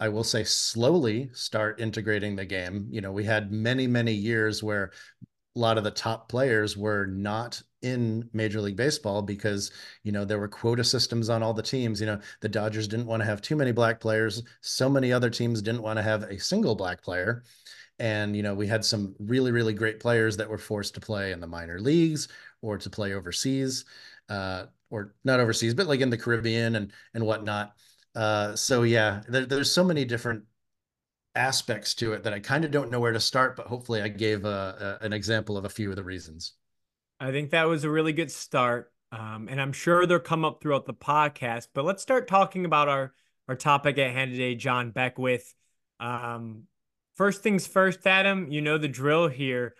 [0.00, 4.62] i will say slowly start integrating the game you know we had many many years
[4.62, 4.92] where
[5.56, 9.70] a lot of the top players were not in Major League Baseball because,
[10.02, 12.00] you know, there were quota systems on all the teams.
[12.00, 14.42] You know, the Dodgers didn't want to have too many black players.
[14.60, 17.44] So many other teams didn't want to have a single black player.
[17.98, 21.32] And, you know, we had some really, really great players that were forced to play
[21.32, 22.28] in the minor leagues
[22.60, 23.84] or to play overseas,
[24.28, 27.74] uh, or not overseas, but like in the Caribbean and, and whatnot.
[28.14, 30.44] Uh, so yeah, there, there's so many different
[31.34, 34.08] aspects to it that I kind of don't know where to start, but hopefully I
[34.08, 36.54] gave a, a, an example of a few of the reasons.
[37.20, 38.92] I think that was a really good start.
[39.12, 42.88] Um, and I'm sure they'll come up throughout the podcast, but let's start talking about
[42.88, 43.14] our,
[43.48, 45.54] our topic at hand today, John Beckwith.
[46.00, 46.64] Um,
[47.16, 49.74] first things first, Adam, you know the drill here.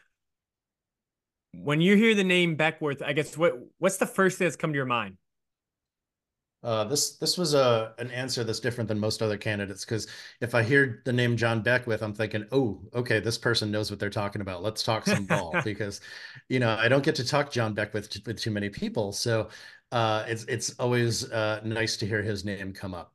[1.53, 4.73] When you hear the name Beckworth, I guess what what's the first thing that's come
[4.73, 5.17] to your mind?
[6.63, 10.09] Uh, this this was a an answer that's different than most other candidates because
[10.41, 14.01] if I hear the name John Beckwith, I'm thinking, oh, okay, this person knows what
[14.01, 14.63] they're talking about.
[14.63, 16.01] Let's talk some ball because,
[16.49, 19.49] you know, I don't get to talk John Beckwith with too many people, so
[19.93, 23.13] uh, it's it's always uh, nice to hear his name come up.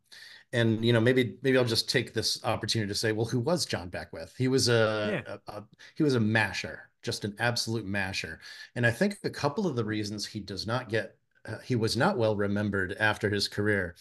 [0.53, 3.65] And you know, maybe maybe I'll just take this opportunity to say, well, who was
[3.65, 4.33] John Beckwith?
[4.37, 5.37] He was a, yeah.
[5.47, 5.63] a, a
[5.95, 8.39] he was a masher, just an absolute masher.
[8.75, 11.97] And I think a couple of the reasons he does not get uh, he was
[11.97, 13.95] not well remembered after his career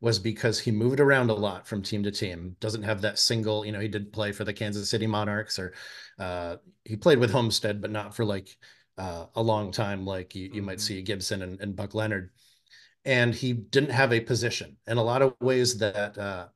[0.00, 2.54] was because he moved around a lot from team to team.
[2.60, 5.72] Doesn't have that single, you know, he did play for the Kansas City Monarchs or
[6.18, 8.56] uh, he played with Homestead, but not for like
[8.98, 10.66] uh, a long time, like you, you mm-hmm.
[10.66, 12.30] might see Gibson and, and, Buck Leonard.
[13.06, 14.76] And he didn't have a position.
[14.86, 16.48] And a lot of ways that uh,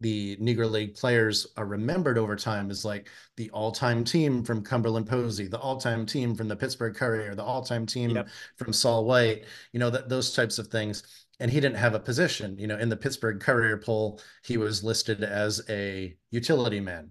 [0.00, 5.08] the Negro League players are remembered over time is like the all-time team from Cumberland
[5.08, 8.28] Posey, the all-time team from the Pittsburgh Courier, the all-time team yep.
[8.56, 11.02] from Sol White, you know, that those types of things.
[11.40, 14.82] And he didn't have a position, you know, in the Pittsburgh Courier poll, he was
[14.82, 17.10] listed as a utility man.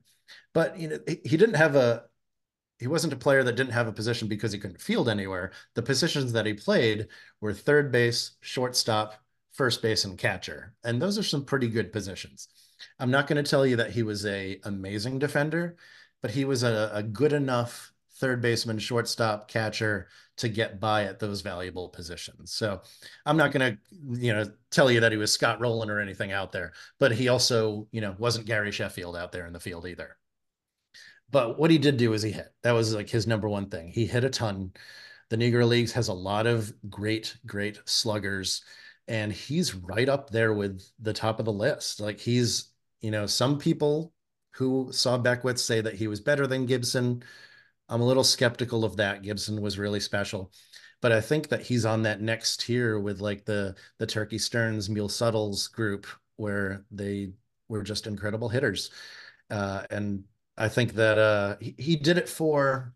[0.54, 2.06] But you know, he didn't have a
[2.80, 5.52] he wasn't a player that didn't have a position because he couldn't field anywhere.
[5.76, 7.08] The positions that he played
[7.40, 9.16] were third base, shortstop,
[9.54, 10.74] first base, and catcher.
[10.84, 12.50] And those are some pretty good positions.
[13.00, 15.78] I'm not going to tell you that he was a amazing defender,
[16.22, 20.08] but he was a, a good enough third baseman, shortstop, catcher
[20.38, 22.52] to get by at those valuable positions.
[22.52, 22.82] So
[23.26, 26.32] I'm not going to, you know, tell you that he was Scott Rolen or anything
[26.32, 29.86] out there, but he also, you know, wasn't Gary Sheffield out there in the field
[29.86, 30.18] either.
[31.36, 32.54] But what he did do is he hit.
[32.64, 33.90] That was like his number one thing.
[33.90, 34.72] He hit a ton.
[35.30, 38.64] The Negro Leagues has a lot of great, great sluggers,
[39.10, 42.00] and he's right up there with the top of the list.
[42.00, 42.72] Like he's
[43.02, 44.14] you know, some people
[44.52, 47.22] who saw Beckwith say that he was better than Gibson.
[47.90, 49.22] I'm a little skeptical of that.
[49.22, 50.54] Gibson was really special,
[51.02, 54.88] but I think that he's on that next tier with like the the Turkey Stearnes,
[54.88, 57.34] Mule Suttles group, where they
[57.68, 58.90] were just incredible hitters.
[59.50, 60.24] Uh, and
[60.58, 62.94] I think that uh, he, he did it for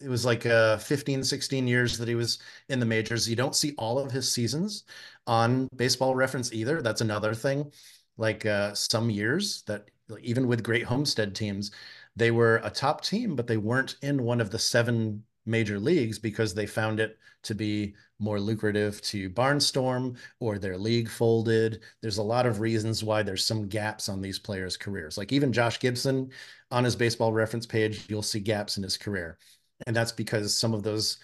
[0.00, 3.54] it was like uh 15 16 years that he was in the majors you don't
[3.54, 4.84] see all of his seasons
[5.28, 7.70] on baseball reference either that's another thing
[8.16, 9.88] like uh, some years that
[10.20, 11.70] even with great homestead teams,
[12.16, 16.18] they were a top team, but they weren't in one of the seven major leagues
[16.18, 21.82] because they found it to be more lucrative to barnstorm or their league folded.
[22.00, 25.18] There's a lot of reasons why there's some gaps on these players' careers.
[25.18, 26.30] Like even Josh Gibson
[26.74, 29.38] on his baseball reference page, you'll see gaps in his career.
[29.86, 31.18] And that's because some of those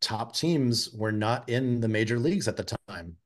[0.00, 3.16] top teams were not in the major leagues at the time.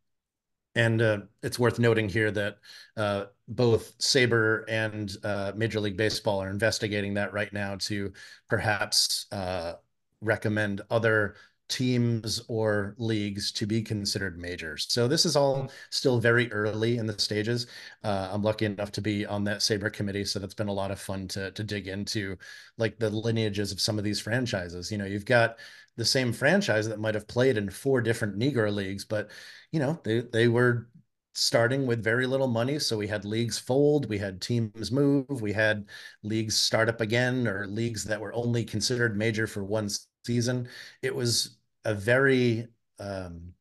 [0.75, 2.59] And uh, it's worth noting here that
[2.97, 8.13] uh, both SABR and uh, Major League Baseball are investigating that right now to
[8.49, 9.75] perhaps uh,
[10.21, 11.35] recommend other
[11.71, 14.87] teams or leagues to be considered majors.
[14.91, 15.67] So this is all mm-hmm.
[15.91, 17.69] still very early in the stages.
[18.05, 20.91] Uh, I'm lucky enough to be on that SABR committee, so that's been a lot
[20.91, 22.37] of fun to to dig into,
[22.77, 24.91] like the lineages of some of these franchises.
[24.93, 25.59] You know, you've got
[25.97, 29.31] the same franchise that might have played in four different Negro leagues, but
[29.73, 30.89] you know, they they were
[31.35, 32.79] starting with very little money.
[32.79, 35.87] So we had leagues fold, we had teams move, we had
[36.23, 39.89] leagues start up again, or leagues that were only considered major for one
[40.25, 40.69] season.
[41.03, 43.55] It was a very um,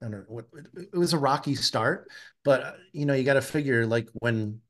[0.00, 2.10] I don't know what it was a rocky start,
[2.44, 4.60] but you know, you got to figure like when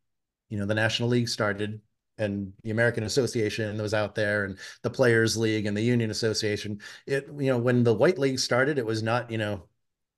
[0.50, 1.80] you know the National League started
[2.18, 6.80] and the American Association was out there and the Players League and the Union Association.
[7.06, 9.64] It you know when the White League started, it was not you know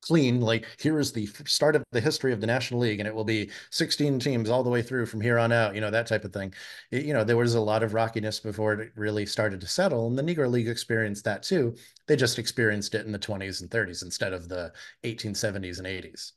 [0.05, 3.15] clean like here is the start of the history of the national league and it
[3.15, 6.07] will be 16 teams all the way through from here on out you know that
[6.07, 6.53] type of thing
[6.91, 10.07] it, you know there was a lot of rockiness before it really started to settle
[10.07, 11.75] and the negro league experienced that too
[12.07, 14.71] they just experienced it in the 20s and 30s instead of the
[15.05, 16.33] 1870s and 80s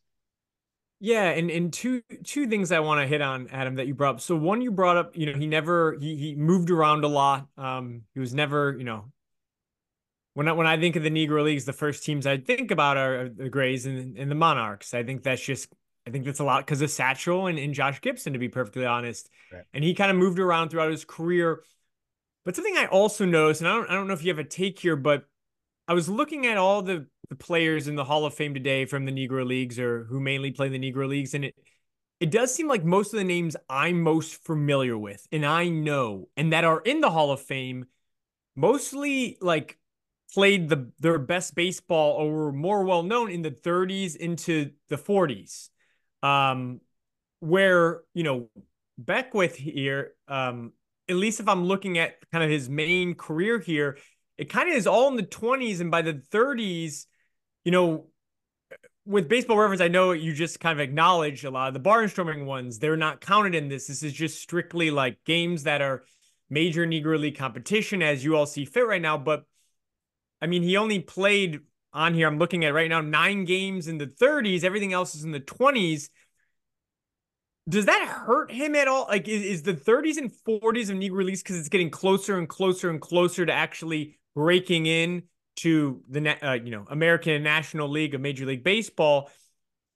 [0.99, 4.15] yeah, and and two two things I want to hit on, Adam, that you brought
[4.15, 4.21] up.
[4.21, 7.47] So one, you brought up, you know, he never he he moved around a lot.
[7.56, 9.12] Um, he was never, you know,
[10.38, 12.95] when I, when I think of the Negro Leagues, the first teams I think about
[12.95, 14.93] are the Grays and, and the Monarchs.
[14.93, 15.67] I think that's just
[16.06, 18.86] I think that's a lot because of Satchel and, and Josh Gibson, to be perfectly
[18.86, 19.32] honest.
[19.52, 19.63] Right.
[19.73, 21.63] And he kind of moved around throughout his career.
[22.45, 24.43] But something I also noticed, and I don't I don't know if you have a
[24.43, 25.26] take here, but
[25.88, 29.06] I was looking at all the, the players in the Hall of Fame today from
[29.06, 31.56] the Negro Leagues or who mainly play the Negro Leagues, and it
[32.19, 36.30] it does seem like most of the names I'm most familiar with and I know
[36.38, 37.86] and that are in the Hall of Fame
[38.56, 39.80] mostly like
[40.34, 44.98] played the their best baseball or were more well known in the 30s into the
[44.98, 45.70] 40s.
[46.24, 46.82] Um,
[47.40, 48.50] where you know
[48.98, 50.74] Beckwith here, um,
[51.08, 53.98] at least if I'm looking at kind of his main career here,
[54.38, 57.06] it kind of is all in the 20s and by the 30s,
[57.63, 58.08] you know,
[59.06, 62.46] with baseball reference, I know you just kind of acknowledge a lot of the barnstorming
[62.46, 62.78] ones.
[62.78, 63.88] They're not counted in this.
[63.88, 66.04] This is just strictly like games that are
[66.50, 69.18] major Negro League competition as you all see fit right now.
[69.18, 69.46] But
[70.41, 71.62] I mean, he only played
[71.93, 72.28] on here.
[72.28, 74.63] I'm looking at right now nine games in the 30s.
[74.63, 76.10] Everything else is in the 20s.
[77.69, 79.08] Does that hurt him at all?
[79.10, 82.47] Like, is, is the 30s and 40s of Negro Leagues because it's getting closer and
[82.47, 85.23] closer and closer to actually breaking in
[85.58, 89.30] to the uh, you know American National League of Major League Baseball?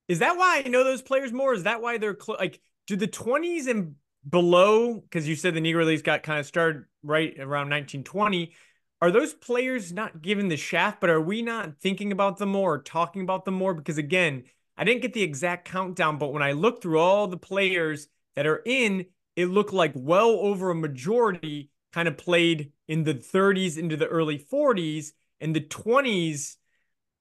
[0.07, 1.53] Is that why I know those players more?
[1.53, 2.59] Is that why they're cl- like?
[2.87, 3.95] Do the 20s and
[4.27, 4.95] below?
[4.95, 8.53] Because you said the Negro Leagues got kind of started right around 1920
[9.01, 12.75] are those players not given the shaft, but are we not thinking about them more
[12.75, 13.73] or talking about them more?
[13.73, 14.43] Because again,
[14.77, 18.45] I didn't get the exact countdown, but when I looked through all the players that
[18.45, 23.77] are in, it looked like well over a majority kind of played in the 30s
[23.77, 26.57] into the early 40s, and the 20s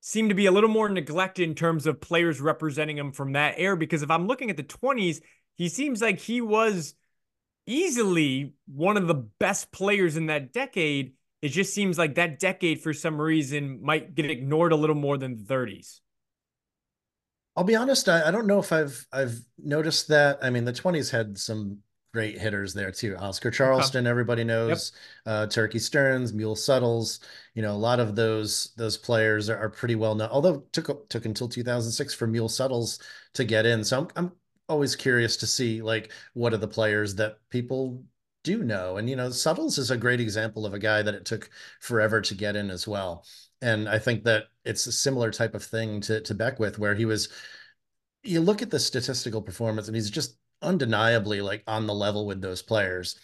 [0.00, 3.54] seem to be a little more neglected in terms of players representing him from that
[3.56, 3.76] era.
[3.76, 5.20] Because if I'm looking at the 20s,
[5.56, 6.94] he seems like he was
[7.66, 11.12] easily one of the best players in that decade
[11.42, 15.16] it just seems like that decade for some reason might get ignored a little more
[15.16, 16.00] than the 30s.
[17.56, 20.38] I'll be honest, I, I don't know if I've I've noticed that.
[20.42, 21.78] I mean, the 20s had some
[22.12, 23.16] great hitters there too.
[23.16, 24.92] Oscar Charleston, everybody knows.
[25.26, 25.34] Yep.
[25.34, 27.20] Uh, Turkey Stearnes, Mule Suttles.
[27.54, 30.28] You know, a lot of those those players are, are, pretty well known.
[30.30, 33.00] Although took took until 2006 for Mule Suttles
[33.34, 33.84] to get in.
[33.84, 34.32] So I'm I'm
[34.68, 38.04] always curious to see like what are the players that people
[38.42, 38.96] do know.
[38.96, 41.50] And, you know, Suttles is a great example of a guy that it took
[41.80, 43.24] forever to get in as well.
[43.62, 47.04] And I think that it's a similar type of thing to, to Beckwith, where he
[47.04, 47.28] was,
[48.22, 52.40] you look at the statistical performance and he's just undeniably like on the level with
[52.40, 53.18] those players.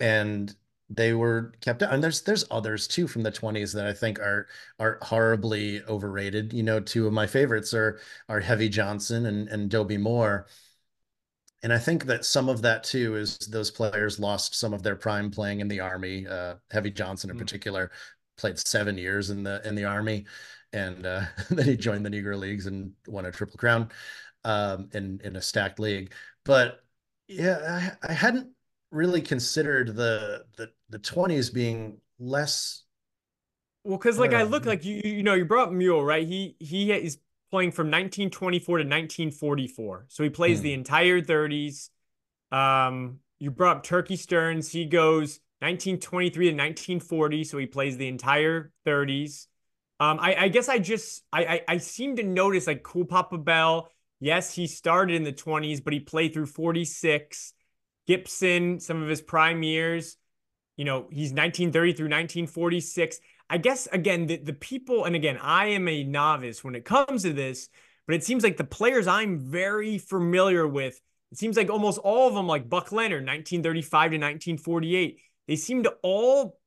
[0.00, 0.54] And
[0.90, 1.94] they were kept out.
[1.94, 6.52] And there's there's others too from the 20s that I think are are horribly overrated.
[6.52, 10.46] You know, two of my favorites are are Heavy Johnson and, and Dobie Moore
[11.62, 14.96] and I think that some of that too is those players lost some of their
[14.96, 16.26] prime playing in the army.
[16.26, 17.40] Uh, Heavy Johnson in mm.
[17.40, 17.90] particular
[18.36, 20.24] played seven years in the in the army,
[20.72, 23.90] and uh, then he joined the Negro Leagues and won a triple crown
[24.44, 26.12] um, in in a stacked league.
[26.44, 26.82] But
[27.28, 28.48] yeah, I, I hadn't
[28.90, 32.84] really considered the the the twenties being less.
[33.84, 36.26] Well, because like I look like you you know you brought Mule right.
[36.26, 37.18] He he is
[37.50, 40.06] playing from 1924 to 1944.
[40.08, 40.64] So he plays hmm.
[40.64, 41.90] the entire 30s.
[42.52, 44.70] Um, you brought up Turkey Stearnes.
[44.70, 47.44] He goes 1923 to 1940.
[47.44, 49.46] So he plays the entire 30s.
[49.98, 53.36] Um, I, I guess I just I, I, I seem to notice like Cool Papa
[53.36, 53.90] Bell.
[54.18, 57.54] Yes, he started in the 20s, but he played through 46.
[58.06, 60.16] Gibson, some of his prime years.
[60.76, 63.20] You know, he's 1930 through 1946.
[63.50, 67.22] I guess again the, the people and again I am a novice when it comes
[67.24, 67.68] to this,
[68.06, 71.00] but it seems like the players I'm very familiar with.
[71.32, 75.82] It seems like almost all of them, like Buck Leonard, 1935 to 1948, they seem
[75.82, 76.58] to all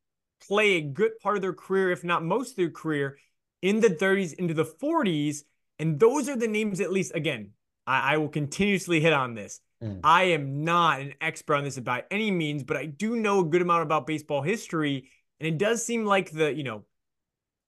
[0.46, 3.18] play a good part of their career, if not most of their career,
[3.62, 5.42] in the 30s into the 40s.
[5.78, 7.50] And those are the names, at least, again,
[7.86, 9.60] I, I will continuously hit on this.
[9.82, 10.00] Mm.
[10.04, 13.44] I am not an expert on this by any means, but I do know a
[13.44, 15.10] good amount about baseball history.
[15.44, 16.84] And it does seem like the, you know,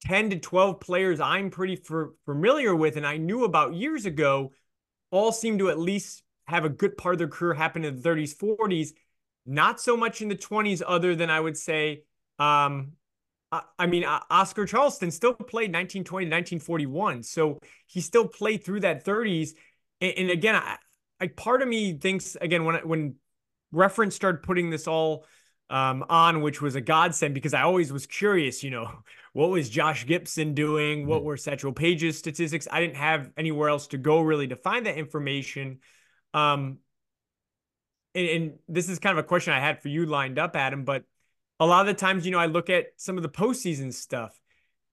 [0.07, 4.53] 10 to 12 players I'm pretty for, familiar with and I knew about years ago
[5.11, 8.09] all seem to at least have a good part of their career happen in the
[8.09, 8.93] 30s, 40s,
[9.45, 12.05] not so much in the 20s, other than I would say,
[12.39, 12.93] um,
[13.79, 17.25] I, mean, Oscar Charleston still played 1920 to 1941.
[17.25, 19.51] So he still played through that 30s.
[20.01, 20.77] And, and again, I,
[21.21, 23.15] I, part of me thinks, again, when, when
[23.71, 25.27] reference started putting this all
[25.71, 28.91] um, on, which was a godsend because I always was curious, you know,
[29.33, 31.07] what was Josh Gibson doing?
[31.07, 31.27] What mm-hmm.
[31.27, 32.69] were Satchel Paige's statistics?
[32.71, 35.81] I didn't have anywhere else to go really to find that information.
[36.35, 36.79] Um,
[38.15, 40.85] and, and this is kind of a question I had for you lined up, Adam,
[40.85, 41.05] but
[41.61, 44.39] a lot of the times, you know, I look at some of the postseason stuff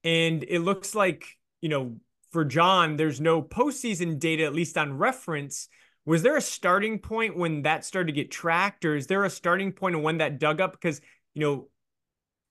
[0.04, 1.26] And it looks like,
[1.62, 1.98] you know,
[2.32, 5.70] for John, there's no postseason data, at least on reference.
[6.06, 9.30] Was there a starting point when that started to get tracked, or is there a
[9.30, 10.74] starting point of when that dug up?
[10.74, 11.00] Because,
[11.34, 11.70] you know,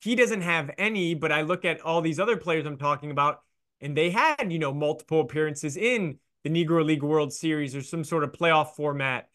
[0.00, 3.40] he doesn't have any, but I look at all these other players I'm talking about,
[3.80, 8.04] and they had, you know, multiple appearances in the Negro League World Series or some
[8.04, 9.28] sort of playoff format.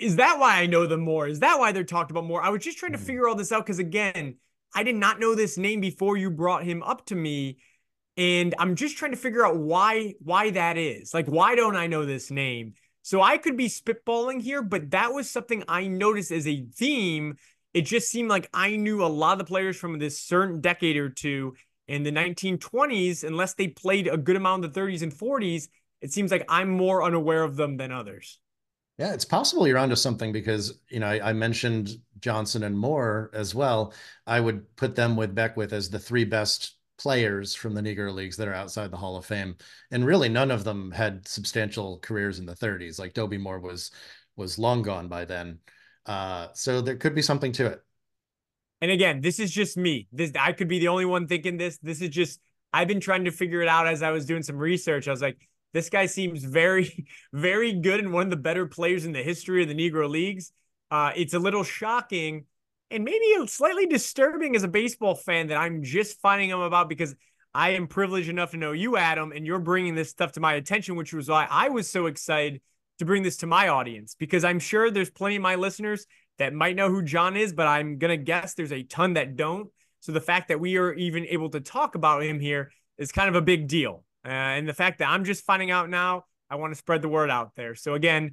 [0.00, 1.26] Is that why I know them more?
[1.26, 2.42] Is that why they're talked about more?
[2.42, 3.06] I was just trying to mm-hmm.
[3.06, 4.36] figure all this out because, again,
[4.74, 7.58] I did not know this name before you brought him up to me.
[8.16, 11.14] And I'm just trying to figure out why why that is.
[11.14, 12.74] Like, why don't I know this name?
[13.02, 17.36] So I could be spitballing here, but that was something I noticed as a theme.
[17.74, 20.96] It just seemed like I knew a lot of the players from this certain decade
[20.96, 21.54] or two
[21.88, 25.68] in the 1920s, unless they played a good amount in the 30s and 40s.
[26.00, 28.38] It seems like I'm more unaware of them than others.
[28.98, 33.30] Yeah, it's possible you're onto something because you know I, I, mentioned Johnson and Moore
[33.32, 33.94] as well.
[34.26, 38.36] I would put them with Beckwith as the three best players from the Negro Leagues
[38.36, 39.56] that are outside the Hall of Fame,
[39.90, 42.98] and really none of them had substantial careers in the 30s.
[42.98, 43.90] Like Dobie Moore was
[44.36, 45.58] was long gone by then,
[46.06, 47.82] uh, so there could be something to it.
[48.80, 50.08] And again, this is just me.
[50.12, 51.78] This I could be the only one thinking this.
[51.78, 52.40] This is just
[52.72, 55.08] I've been trying to figure it out as I was doing some research.
[55.08, 59.04] I was like, this guy seems very, very good and one of the better players
[59.04, 60.52] in the history of the Negro Leagues.
[60.90, 62.44] Uh, it's a little shocking
[62.92, 67.14] and maybe slightly disturbing as a baseball fan that I'm just finding him about because
[67.54, 70.54] I am privileged enough to know you, Adam, and you're bringing this stuff to my
[70.54, 72.60] attention, which was why I was so excited
[72.98, 76.06] to bring this to my audience because I'm sure there's plenty of my listeners
[76.38, 79.36] that might know who John is, but I'm going to guess there's a ton that
[79.36, 79.68] don't.
[80.00, 83.28] So the fact that we are even able to talk about him here is kind
[83.28, 84.04] of a big deal.
[84.24, 87.08] Uh, and the fact that I'm just finding out now, I want to spread the
[87.08, 87.74] word out there.
[87.74, 88.32] So again,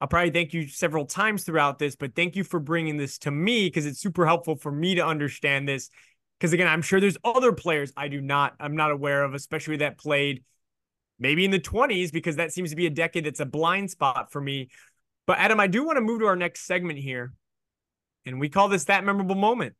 [0.00, 3.30] I'll probably thank you several times throughout this, but thank you for bringing this to
[3.30, 5.90] me because it's super helpful for me to understand this.
[6.38, 9.76] Because again, I'm sure there's other players I do not, I'm not aware of, especially
[9.78, 10.42] that played
[11.18, 14.32] maybe in the 20s, because that seems to be a decade that's a blind spot
[14.32, 14.70] for me.
[15.26, 17.34] But Adam, I do want to move to our next segment here.
[18.24, 19.74] And we call this that memorable moment.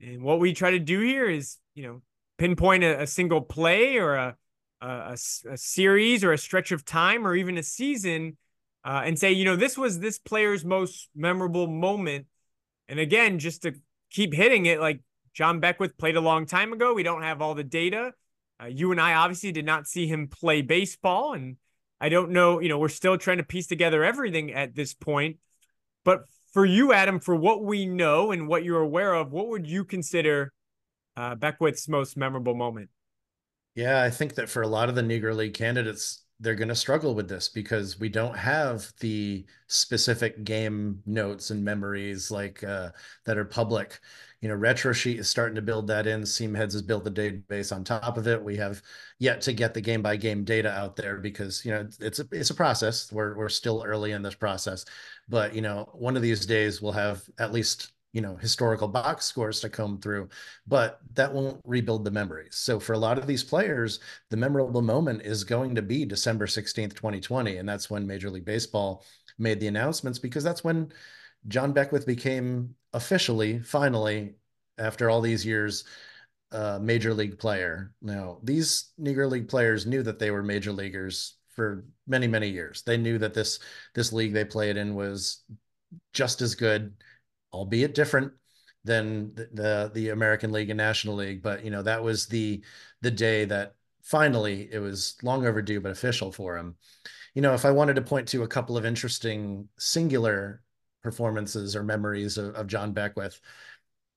[0.00, 2.02] And what we try to do here is, you know,
[2.38, 4.36] pinpoint a, a single play or a,
[4.80, 5.16] a,
[5.50, 8.36] a, series or a stretch of time or even a season
[8.84, 12.26] uh, and say, you know, this was this player's most memorable moment.
[12.88, 13.74] And again, just to
[14.10, 15.00] keep hitting it, like
[15.34, 16.94] John Beckwith played a long time ago.
[16.94, 18.12] We don't have all the data.
[18.62, 21.34] Uh, you and I obviously did not see him play baseball.
[21.34, 21.56] And
[22.00, 25.36] I don't know, you know, we're still trying to piece together everything at this point.
[26.04, 29.66] But for you, Adam, for what we know and what you're aware of, what would
[29.66, 30.52] you consider
[31.18, 32.88] uh, Beckwith's most memorable moment?
[33.74, 36.74] Yeah, I think that for a lot of the Negro League candidates, they're going to
[36.76, 42.90] struggle with this because we don't have the specific game notes and memories like uh,
[43.24, 43.98] that are public.
[44.40, 46.20] You know, Retrosheet is starting to build that in.
[46.22, 48.40] Seamheads has built the database on top of it.
[48.40, 48.80] We have
[49.18, 52.28] yet to get the game by game data out there because you know it's a
[52.30, 53.10] it's a process.
[53.10, 54.84] We're we're still early in this process,
[55.28, 59.26] but you know, one of these days we'll have at least you know historical box
[59.26, 60.28] scores to come through
[60.66, 64.00] but that won't rebuild the memories so for a lot of these players
[64.30, 68.44] the memorable moment is going to be december 16th 2020 and that's when major league
[68.44, 69.04] baseball
[69.38, 70.90] made the announcements because that's when
[71.48, 74.34] john beckwith became officially finally
[74.78, 75.84] after all these years
[76.50, 77.92] a major league player.
[78.00, 82.82] Now these negro league players knew that they were major leaguers for many many years.
[82.82, 83.58] They knew that this
[83.94, 85.42] this league they played in was
[86.12, 86.94] just as good
[87.52, 88.32] albeit different
[88.84, 91.42] than the, the, the American League and National League.
[91.42, 92.62] But you know that was the
[93.00, 96.76] the day that finally it was long overdue but official for him.
[97.34, 100.62] You know, if I wanted to point to a couple of interesting singular
[101.02, 103.40] performances or memories of, of John Beckwith,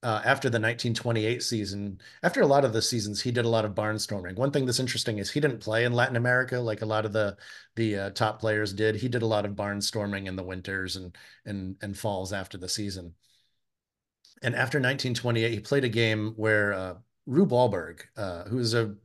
[0.04, 3.66] uh, after the 1928 season, after a lot of the seasons, he did a lot
[3.66, 4.36] of barnstorming.
[4.36, 7.14] One thing that's interesting is he didn't play in Latin America like a lot of
[7.14, 7.38] the
[7.76, 8.96] the uh, top players did.
[8.96, 12.70] He did a lot of barnstorming in the winters and and and falls after the
[12.70, 13.14] season.
[14.42, 16.96] And after 1928, he played a game where uh,
[17.28, 18.96] Rube Walberg, uh, who's a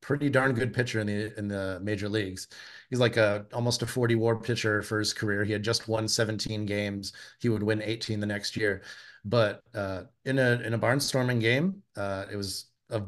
[0.00, 2.48] pretty darn good pitcher in the in the major leagues.
[2.90, 5.44] He's like a almost a 40 war pitcher for his career.
[5.44, 7.12] He had just won 17 games.
[7.40, 8.82] He would win 18 the next year.
[9.24, 13.02] But uh, in a in a barnstorming game, uh, it was a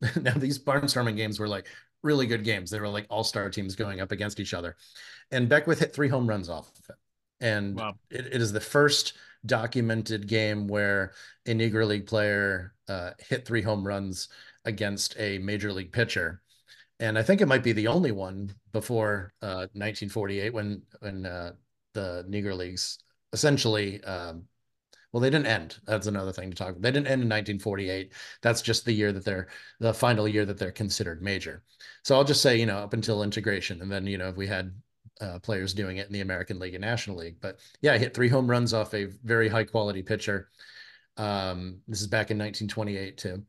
[0.20, 1.66] now these barnstorming games were like
[2.02, 2.70] really good games.
[2.70, 4.76] They were like all star teams going up against each other,
[5.30, 7.94] and Beckwith hit three home runs off of it, and wow.
[8.10, 9.14] it, it is the first
[9.46, 11.12] documented game where
[11.46, 14.28] a Negro League player uh, hit three home runs
[14.64, 16.42] against a major league pitcher.
[17.00, 21.52] And I think it might be the only one before uh, 1948 when when uh,
[21.94, 22.98] the Negro Leagues
[23.32, 24.44] essentially um,
[25.12, 25.78] Well, they didn't end.
[25.86, 26.82] That's another thing to talk about.
[26.82, 28.12] They didn't end in 1948.
[28.42, 29.48] That's just the year that they're
[29.80, 31.62] the final year that they're considered major.
[32.04, 33.80] So I'll just say, you know, up until integration.
[33.80, 34.72] And then, you know, if we had
[35.20, 37.36] uh, players doing it in the American League and National League.
[37.40, 40.50] But yeah, I hit three home runs off a very high quality pitcher.
[41.16, 43.42] Um, this is back in 1928 too.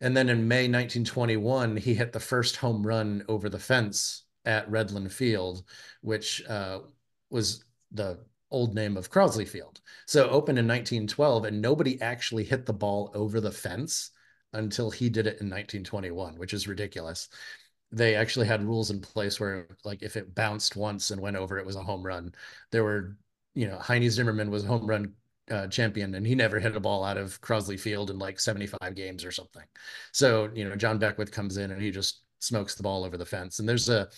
[0.00, 4.70] And then in May 1921, he hit the first home run over the fence at
[4.70, 5.64] Redland Field,
[6.02, 6.80] which uh,
[7.30, 9.80] was the old name of Crosley Field.
[10.06, 14.10] So opened in 1912, and nobody actually hit the ball over the fence
[14.52, 17.28] until he did it in 1921, which is ridiculous.
[17.90, 21.58] They actually had rules in place where, like, if it bounced once and went over,
[21.58, 22.34] it was a home run.
[22.70, 23.16] There were,
[23.54, 25.14] you know, Heinie Zimmerman was home run
[25.50, 28.94] uh, champion, and he never hit a ball out of Crosley Field in like 75
[28.94, 29.64] games or something.
[30.12, 33.26] So, you know, John Beckwith comes in and he just smokes the ball over the
[33.26, 33.58] fence.
[33.58, 34.08] And there's a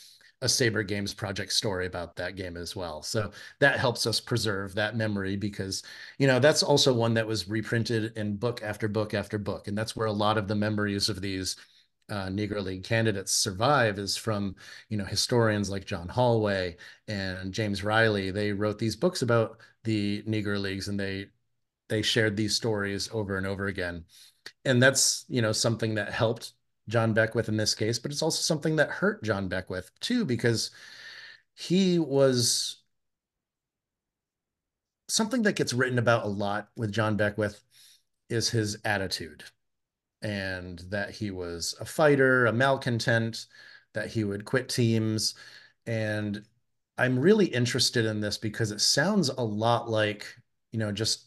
[0.43, 3.03] a SABR Games project story about that game as well.
[3.03, 5.83] So that helps us preserve that memory because,
[6.19, 9.69] you know, that's also one that was reprinted in book after book after book.
[9.69, 11.57] And that's where a lot of the memories of these
[12.09, 14.57] uh, Negro League candidates survive is from,
[14.89, 16.77] you know, historians like John Holway
[17.07, 18.31] and James Riley.
[18.31, 21.27] They wrote these books about the Negro Leagues and they
[21.89, 24.05] they shared these stories over and over again.
[24.65, 26.53] And that's, you know, something that helped
[26.91, 30.71] John Beckwith in this case, but it's also something that hurt John Beckwith too, because
[31.55, 32.83] he was
[35.09, 37.63] something that gets written about a lot with John Beckwith
[38.29, 39.45] is his attitude
[40.23, 43.47] and that he was a fighter, a malcontent,
[43.95, 45.35] that he would quit teams.
[45.87, 46.45] And
[46.99, 50.27] I'm really interested in this because it sounds a lot like,
[50.73, 51.27] you know, just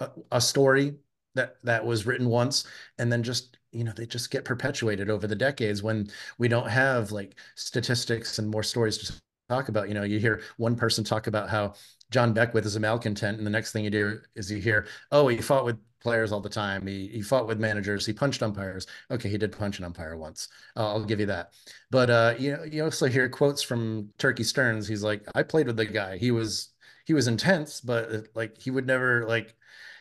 [0.00, 0.96] a, a story
[1.34, 2.66] that that was written once
[2.98, 6.68] and then just you know they just get perpetuated over the decades when we don't
[6.68, 9.12] have like statistics and more stories to
[9.48, 9.88] talk about.
[9.88, 11.74] You know you hear one person talk about how
[12.10, 15.28] john beckwith is a malcontent and the next thing you do is you hear oh
[15.28, 16.86] he fought with players all the time.
[16.86, 18.06] He, he fought with managers.
[18.06, 18.86] He punched umpires.
[19.10, 20.48] Okay he did punch an umpire once.
[20.76, 21.52] Uh, i'll give you that.
[21.90, 24.88] But uh you know you also hear quotes from turkey stearnes.
[24.88, 26.16] He's like i played with the guy.
[26.18, 26.72] He was
[27.06, 29.54] he was intense but like he would never like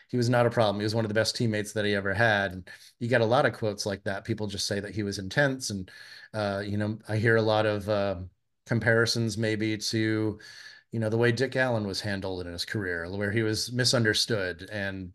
[0.10, 0.80] he was not a problem.
[0.80, 2.52] He was one of the best teammates that he ever had.
[2.52, 4.26] And you get a lot of quotes like that.
[4.26, 5.70] People just say that he was intense.
[5.70, 5.90] And,
[6.34, 8.18] uh, you know, I hear a lot of uh,
[8.66, 10.40] comparisons maybe to,
[10.92, 14.68] you know, the way Dick Allen was handled in his career, where he was misunderstood
[14.72, 15.14] and,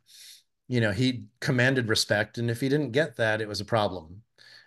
[0.69, 2.39] you know, he commanded respect.
[2.39, 4.23] And if he didn't get that, it was a problem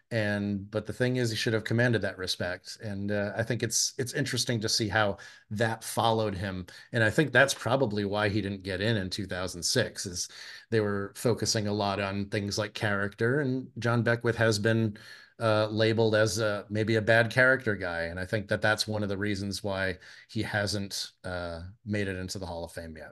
[0.09, 3.61] and but the thing is he should have commanded that respect and uh, i think
[3.61, 5.17] it's it's interesting to see how
[5.51, 10.05] that followed him and i think that's probably why he didn't get in in 2006
[10.05, 10.29] is
[10.69, 14.97] they were focusing a lot on things like character and john beckwith has been
[15.39, 19.03] uh, labeled as a, maybe a bad character guy and i think that that's one
[19.03, 19.95] of the reasons why
[20.29, 23.11] he hasn't uh, made it into the hall of fame yet.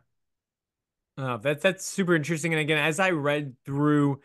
[1.17, 4.19] Uh, that's that's super interesting and again as i read through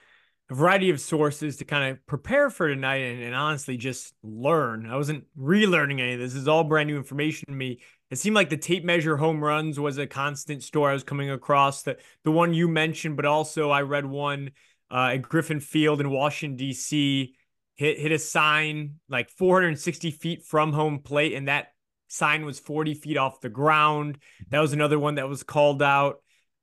[0.51, 4.85] a variety of sources to kind of prepare for tonight and, and, honestly just learn.
[4.87, 6.33] I wasn't relearning any of this.
[6.33, 7.81] This is all brand new information to me.
[8.11, 11.31] It seemed like the tape measure home runs was a constant story I was coming
[11.31, 11.83] across.
[11.83, 14.51] The the one you mentioned, but also I read one
[14.91, 17.35] uh, at Griffin Field in Washington D.C.
[17.77, 21.69] hit hit a sign like 460 feet from home plate, and that
[22.09, 24.19] sign was 40 feet off the ground.
[24.49, 26.17] That was another one that was called out.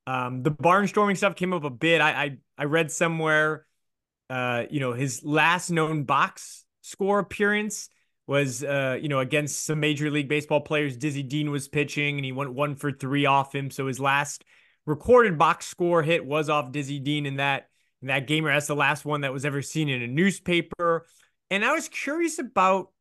[0.06, 2.02] Um, the barnstorming stuff came up a bit.
[2.02, 3.67] I, I I read somewhere
[4.30, 7.90] uh, you know, his last known box score appearance
[8.26, 10.98] was, uh, you know, against some Major League Baseball players.
[10.98, 13.72] Dizzy Dean was pitching and he went one for three off him.
[13.72, 14.44] So his last
[14.86, 17.70] recorded box score hit was off Dizzy Dean in that
[18.02, 18.46] in that game.
[18.46, 21.06] Or that's the last one that was ever seen in a newspaper.
[21.50, 22.92] And I was curious about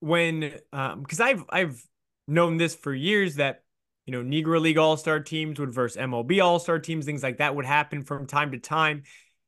[0.00, 1.86] when, um because um, I've I've
[2.28, 3.62] known this for years that
[4.04, 7.38] you know Negro League All Star teams would verse MLB All Star teams, things like
[7.38, 9.04] that would happen from time to time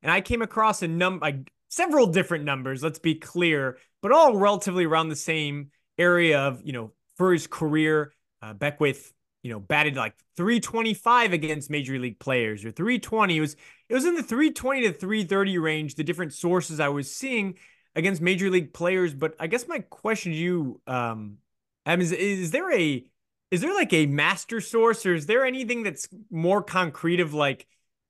[0.06, 2.80] and I came across a number, like several different numbers.
[2.80, 7.48] Let's be clear, but all relatively around the same area of you know for his
[7.48, 8.12] career.
[8.40, 13.36] Uh, Beckwith, you know, batted like 325 against major league players or 320.
[13.36, 13.56] It was
[13.88, 15.96] it was in the 320 to 330 range.
[15.96, 17.58] The different sources I was seeing
[17.96, 19.12] against major league players.
[19.12, 21.38] But I guess my question to you, um,
[21.84, 23.04] is is there a
[23.50, 27.66] is there like a master source or is there anything that's more concrete of like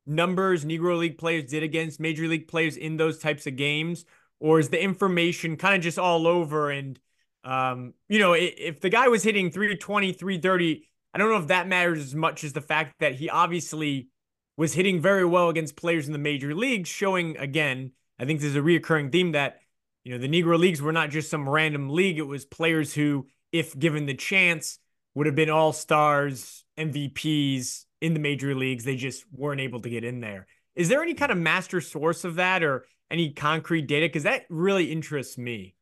[0.06, 4.04] numbers Negro League players did against Major League players in those types of games?
[4.38, 6.70] Or is the information kind of just all over?
[6.70, 6.98] And,
[7.44, 11.68] um, you know, if the guy was hitting 320, 330, I don't know if that
[11.68, 14.08] matters as much as the fact that he obviously
[14.56, 18.56] was hitting very well against players in the major leagues, showing again, I think there's
[18.56, 19.60] a reoccurring theme that,
[20.04, 22.18] you know, the Negro Leagues were not just some random league.
[22.18, 24.78] It was players who, if given the chance,
[25.14, 28.84] would have been all stars, MVPs, in the major leagues.
[28.84, 30.46] They just weren't able to get in there.
[30.74, 34.06] Is there any kind of master source of that or any concrete data?
[34.06, 35.74] Because that really interests me.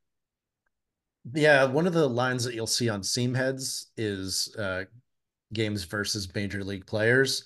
[1.33, 4.85] Yeah, one of the lines that you'll see on Seamheads is uh,
[5.53, 7.45] games versus major league players.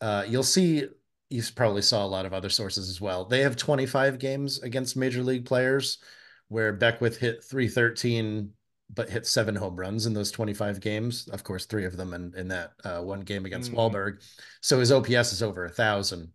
[0.00, 0.86] Uh, you'll see,
[1.30, 3.24] you probably saw a lot of other sources as well.
[3.24, 5.98] They have 25 games against major league players
[6.48, 8.50] where Beckwith hit 313
[8.94, 11.28] but hit seven home runs in those 25 games.
[11.28, 13.76] Of course, three of them in, in that uh, one game against mm.
[13.76, 14.22] Walberg.
[14.60, 16.32] So his OPS is over a thousand.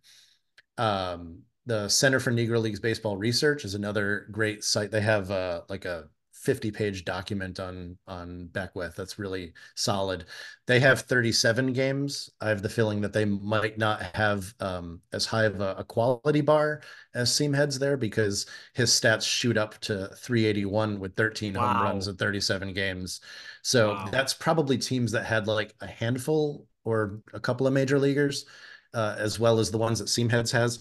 [0.78, 4.90] Um, the Center for Negro Leagues Baseball Research is another great site.
[4.90, 6.06] They have uh, like a
[6.42, 10.26] 50 page document on on Beckwith that's really solid.
[10.66, 12.30] They have 37 games.
[12.40, 15.84] I have the feeling that they might not have um, as high of a, a,
[15.84, 16.82] quality bar
[17.16, 21.74] as Seamheads there because his stats shoot up to 381 with 13 wow.
[21.74, 23.22] home runs in 37 games.
[23.62, 24.08] So wow.
[24.12, 28.46] that's probably teams that had like a handful or a couple of major leaguers,
[28.94, 30.80] uh, as well as the ones that Seamheads has.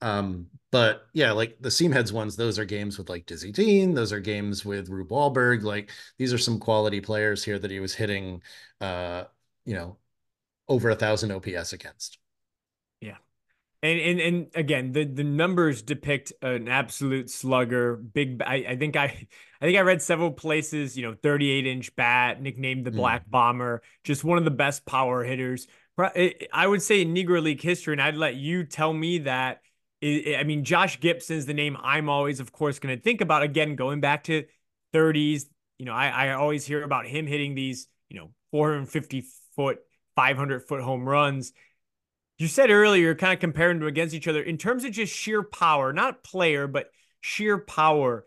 [0.00, 3.94] Um, but yeah, like the Seamheads ones, those are games with like Dizzy Dean.
[3.94, 5.62] Those are games with Rube Walberg.
[5.62, 8.42] Like these are some quality players here that he was hitting,
[8.80, 9.24] uh,
[9.64, 9.96] you know,
[10.68, 12.18] over a thousand OPS against.
[13.00, 13.16] Yeah.
[13.82, 17.96] And, and and again, the the numbers depict an absolute slugger.
[17.96, 20.98] Big, I, I think I, I think I read several places.
[20.98, 23.30] You know, 38 inch bat, nicknamed the Black mm.
[23.30, 25.66] Bomber, just one of the best power hitters.
[25.98, 29.62] I would say in Negro League history, and I'd let you tell me that
[30.02, 33.42] I mean, Josh Gibson is the name I'm always, of course, going to think about.
[33.42, 34.44] Again, going back to
[34.94, 35.44] 30s,
[35.78, 39.24] you know, I, I always hear about him hitting these, you know, 450
[39.56, 39.78] foot,
[40.14, 41.52] 500 foot home runs.
[42.38, 45.42] You said earlier, kind of comparing them against each other in terms of just sheer
[45.42, 46.90] power, not player, but
[47.20, 48.24] sheer power.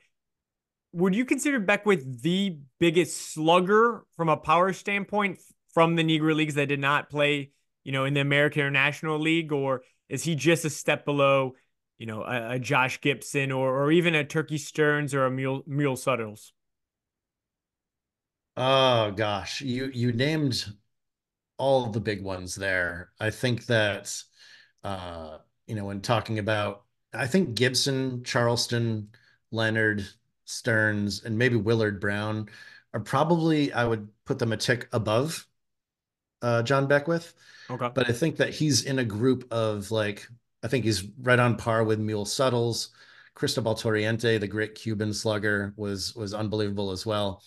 [0.92, 5.40] Would you consider Beckwith the biggest slugger from a power standpoint
[5.74, 7.52] from the Negro Leagues that did not play,
[7.86, 11.54] you know, in the American International League, or is he just a step below,
[12.02, 15.62] you know, a, a Josh Gibson or or even a Turkey Stearnes or a Mule
[15.68, 16.52] Mule Suttles?
[18.58, 20.66] Oh gosh, you you named
[21.58, 23.12] all the big ones there.
[23.20, 24.20] I think that
[24.84, 25.38] uh,
[25.68, 29.10] you know, when talking about I think Gibson, Charleston,
[29.52, 30.04] Leonard,
[30.48, 32.50] Stearnes, and maybe Willard Brown
[32.96, 35.46] are probably I would put them a tick above
[36.42, 37.36] uh, John Beckwith.
[37.70, 37.90] Okay.
[37.94, 40.28] But I think that he's in a group of like,
[40.64, 42.90] I think he's right on par with Mule Suttles.
[43.34, 47.44] Cristobal Torriente, the great Cuban slugger, was was unbelievable as well.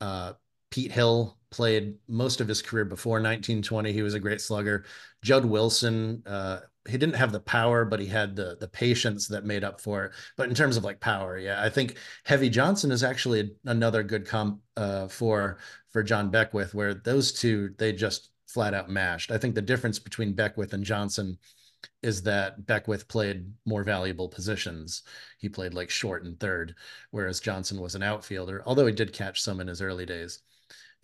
[0.00, 0.34] Uh,
[0.70, 3.92] Pete Hill played most of his career before 1920.
[3.92, 4.84] He was a great slugger.
[5.22, 9.44] Jud Wilson, uh, he didn't have the power, but he had the the patience that
[9.44, 10.12] made up for it.
[10.36, 14.26] But in terms of like power, yeah, I think Heavy Johnson is actually another good
[14.26, 15.58] comp uh, for
[15.90, 19.30] for John Beckwith, where those two they just flat out mashed.
[19.30, 21.38] I think the difference between Beckwith and Johnson
[22.02, 25.02] is that Beckwith played more valuable positions.
[25.38, 26.74] He played like short and third,
[27.10, 30.40] whereas Johnson was an outfielder, although he did catch some in his early days.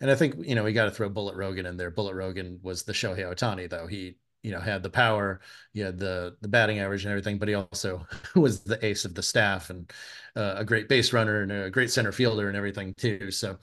[0.01, 1.91] And I think, you know, we got to throw Bullet Rogan in there.
[1.91, 3.87] Bullet Rogan was the Shohei Ohtani, though.
[3.87, 5.39] He, you know, had the power,
[5.73, 8.05] he had the the batting average and everything, but he also
[8.35, 9.91] was the ace of the staff and
[10.35, 13.31] uh, a great base runner and a great center fielder and everything too.
[13.31, 13.57] So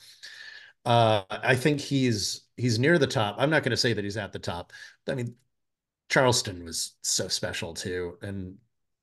[0.85, 3.37] uh, I think he's he's near the top.
[3.39, 4.73] I'm not going to say that he's at the top.
[5.09, 5.35] I mean,
[6.11, 8.57] Charleston was so special too, and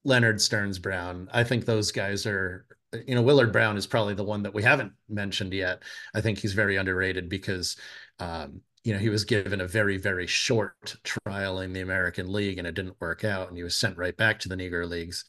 [0.03, 1.29] Leonard Stearnes Brown.
[1.33, 2.65] I think those guys are.
[3.05, 5.83] You know, Willard Brown is probably the one that we haven't mentioned yet.
[6.15, 7.75] I think he's very underrated because,
[8.19, 12.57] um, you know, he was given a very very short trial in the American League
[12.57, 15.25] and it didn't work out, and he was sent right back to the Negro Leagues.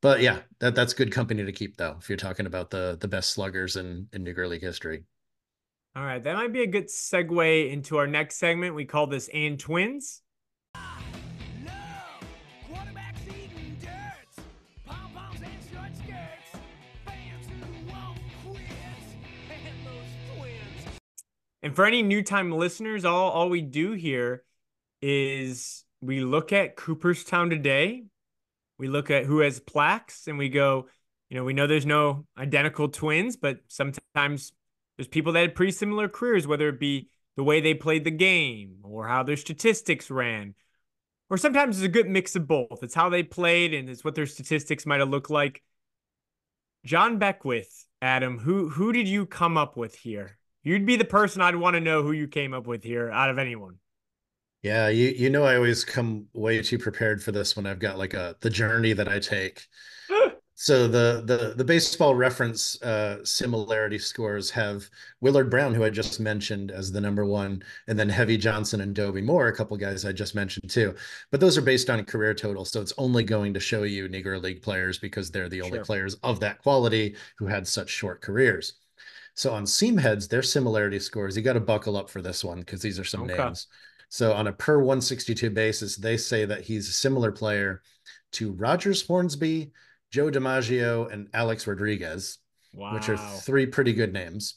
[0.00, 1.96] But yeah, that that's good company to keep though.
[2.00, 5.04] If you're talking about the the best sluggers in in Negro League history.
[5.94, 8.74] All right, that might be a good segue into our next segment.
[8.74, 10.22] We call this And Twins.
[21.62, 24.42] And for any new time listeners, all, all we do here
[25.00, 28.04] is we look at Cooperstown today.
[28.78, 30.88] We look at who has plaques and we go,
[31.30, 34.52] you know, we know there's no identical twins, but sometimes
[34.96, 38.10] there's people that had pretty similar careers, whether it be the way they played the
[38.10, 40.54] game or how their statistics ran.
[41.30, 42.82] Or sometimes it's a good mix of both.
[42.82, 45.62] It's how they played and it's what their statistics might have looked like.
[46.84, 50.38] John Beckwith, Adam, who who did you come up with here?
[50.62, 53.30] You'd be the person I'd want to know who you came up with here out
[53.30, 53.78] of anyone.
[54.62, 57.98] Yeah, you you know I always come way too prepared for this when I've got
[57.98, 59.66] like a the journey that I take.
[60.62, 64.88] So the the the baseball reference uh, similarity scores have
[65.20, 68.94] Willard Brown, who I just mentioned as the number one, and then Heavy Johnson and
[68.94, 70.94] Dobie Moore, a couple guys I just mentioned too.
[71.32, 74.40] But those are based on career total, so it's only going to show you Negro
[74.40, 75.84] League players because they're the only sure.
[75.84, 78.74] players of that quality who had such short careers.
[79.34, 82.80] So on Seamheads, their similarity scores, you got to buckle up for this one because
[82.80, 83.36] these are some okay.
[83.36, 83.66] names.
[84.10, 87.82] So on a per 162 basis, they say that he's a similar player
[88.34, 89.72] to Rogers Hornsby,
[90.12, 92.38] Joe DiMaggio, and Alex Rodriguez,
[92.74, 92.94] wow.
[92.94, 94.56] which are three pretty good names.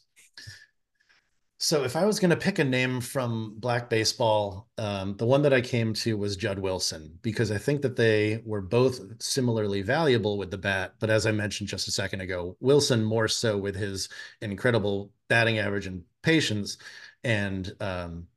[1.58, 5.41] So if I was going to pick a name from Black Baseball, um, the one
[5.43, 9.82] that I came to was Jud Wilson because I think that they were both similarly
[9.82, 10.95] valuable with the bat.
[10.99, 14.10] But as I mentioned just a second ago, Wilson more so with his
[14.41, 16.78] incredible batting average and patience,
[17.24, 18.28] and um,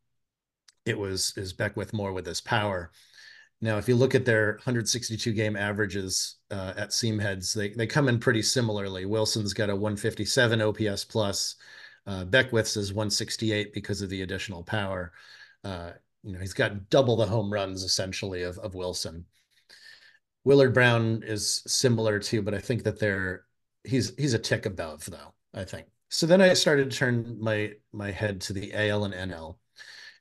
[0.86, 2.92] it was is Beckwith more with his power.
[3.60, 8.08] Now, if you look at their 162 game averages uh, at Seamheads, they, they come
[8.08, 9.04] in pretty similarly.
[9.04, 11.56] Wilson's got a 157 OPS plus.
[12.06, 15.12] Uh, Beckwith's is 168 because of the additional power.
[15.64, 15.90] Uh,
[16.22, 19.24] you know, he's got double the home runs essentially of, of Wilson.
[20.44, 23.44] Willard Brown is similar too, but I think that they're
[23.84, 25.34] he's he's a tick above though.
[25.52, 26.26] I think so.
[26.26, 29.56] Then I started to turn my my head to the AL and NL.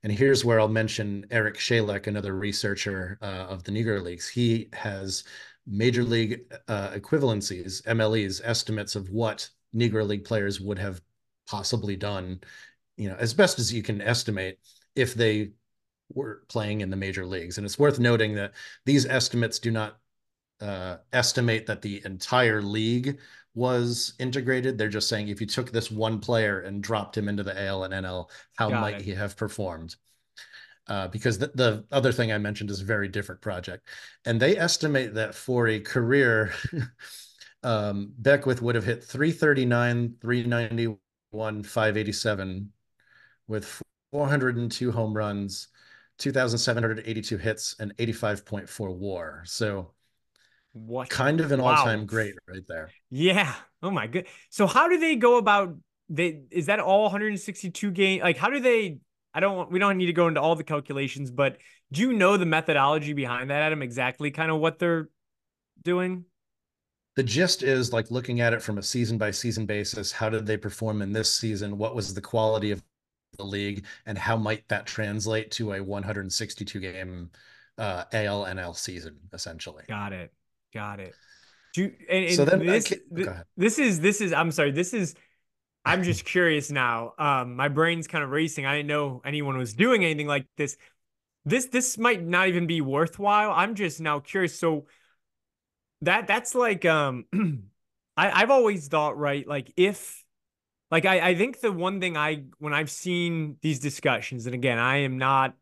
[0.08, 4.26] And here's where I'll mention Eric Chalek, another researcher uh, of the Negro Leagues.
[4.26, 5.26] He has
[5.66, 11.02] major league uh, equivalencies, MLEs, estimates of what Negro League players would have
[11.46, 12.40] possibly done,
[12.96, 14.60] you know, as best as you can estimate
[14.96, 15.52] if they
[16.14, 17.58] were playing in the major leagues.
[17.58, 18.54] And it's worth noting that
[18.86, 20.00] these estimates do not
[20.62, 23.20] uh, estimate that the entire league
[23.58, 24.78] was integrated.
[24.78, 27.86] They're just saying if you took this one player and dropped him into the AL
[27.86, 29.02] and NL, how Got might it.
[29.02, 29.96] he have performed?
[30.88, 33.88] Uh, because the, the other thing I mentioned is a very different project.
[34.26, 36.54] And they estimate that for a career,
[37.64, 42.72] um, Beckwith would have hit 339, 391, 587
[43.48, 43.82] with
[44.12, 45.70] 402 home runs,
[46.20, 49.42] 2,782 hits, and 85.4 war.
[49.48, 49.94] So
[50.86, 51.76] what kind of an wow.
[51.76, 52.90] all-time great right there.
[53.10, 53.54] Yeah.
[53.82, 54.28] Oh my good.
[54.50, 55.76] So how do they go about
[56.10, 59.00] they is that all 162 game like how do they
[59.34, 61.58] I don't we don't need to go into all the calculations, but
[61.92, 63.82] do you know the methodology behind that, Adam?
[63.82, 65.10] Exactly kind of what they're
[65.84, 66.26] doing?
[67.16, 70.12] The gist is like looking at it from a season by season basis.
[70.12, 71.78] How did they perform in this season?
[71.78, 72.82] What was the quality of
[73.38, 73.86] the league?
[74.06, 77.32] And how might that translate to a 162 game
[77.78, 79.84] uh, AL NL season, essentially?
[79.88, 80.32] Got it.
[80.78, 81.16] Got it.
[81.74, 82.94] Do and, and so then this,
[83.58, 84.70] this is this is I'm sorry.
[84.70, 85.16] This is
[85.84, 87.14] I'm just curious now.
[87.18, 88.68] Um, my brain's kind of racing.
[88.68, 90.78] I didn't know anyone was doing anything like this.
[91.46, 93.52] This this might not even be worthwhile.
[93.52, 94.60] I'm just now curious.
[94.60, 94.86] So
[96.02, 97.26] that that's like um
[98.16, 100.24] I, I've always thought, right, like if
[100.92, 104.78] like I, I think the one thing I when I've seen these discussions, and again,
[104.78, 105.56] I am not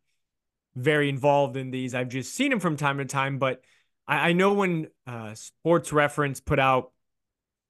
[0.76, 3.62] very involved in these, I've just seen them from time to time, but
[4.08, 6.92] I, I know when uh, Sports Reference put out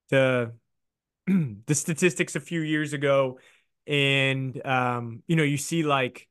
[0.09, 0.53] the
[1.27, 3.39] the statistics a few years ago,
[3.87, 6.27] and um, you know, you see like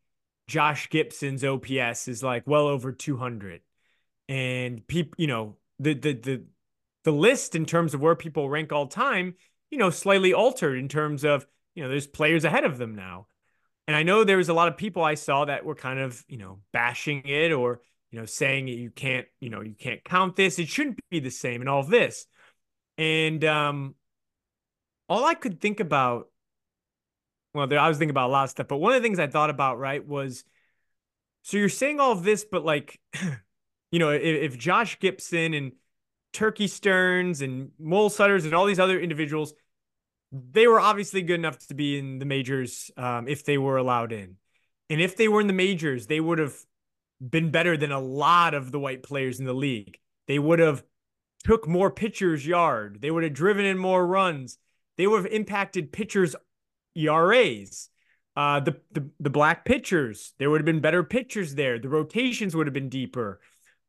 [0.47, 3.61] Josh Gibson's OPS is like well over 200,
[4.29, 6.45] and people, you know, the the the
[7.05, 9.35] the list in terms of where people rank all time,
[9.71, 13.27] you know, slightly altered in terms of you know, there's players ahead of them now.
[13.87, 16.25] And I know there was a lot of people I saw that were kind of,
[16.29, 17.81] you know, bashing it or
[18.15, 20.61] you know, saying you can't, you know, you can't count this.
[20.61, 22.27] It shouldn't be the same and all this.
[22.97, 23.97] And um,
[25.09, 26.29] all I could think about,
[27.55, 29.19] well, there, I was thinking about a lot of stuff, but one of the things
[29.19, 30.45] I thought about, right, was
[31.43, 33.01] so you're saying all of this, but like,
[33.91, 35.73] you know, if, if Josh Gibson and
[36.33, 39.55] Turkey Stearnes and Mule Suttles and all these other individuals,
[40.31, 44.13] they were obviously good enough to be in the majors um, if they were allowed
[44.13, 44.37] in.
[44.89, 46.55] And if they were in the majors, they would have
[47.21, 49.99] been better than a lot of the white players in the league.
[50.27, 50.85] They would have
[51.45, 52.99] took more pitchers yard.
[53.01, 54.59] They would have driven in more runs.
[54.97, 56.35] They would have impacted pitchers
[56.95, 57.91] ERAs.
[58.37, 61.79] Uh, the, the the black pitchers, there would have been better pitchers there.
[61.79, 63.41] The rotations would have been deeper.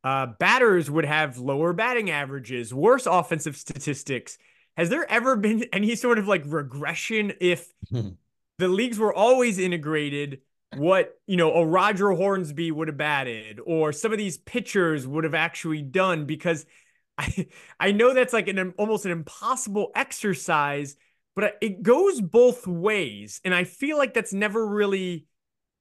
[0.04, 4.38] Uh, batters would have lower batting averages, worse offensive statistics.
[4.76, 10.42] Has there ever been any sort of like regression if the leagues were always integrated?
[10.74, 15.24] What you know a Roger Hornsby would have batted or some of these pitchers would
[15.24, 16.66] have actually done because
[17.18, 17.46] I
[17.78, 20.96] I know that's like an almost an impossible exercise
[21.34, 25.26] but it goes both ways and I feel like that's never really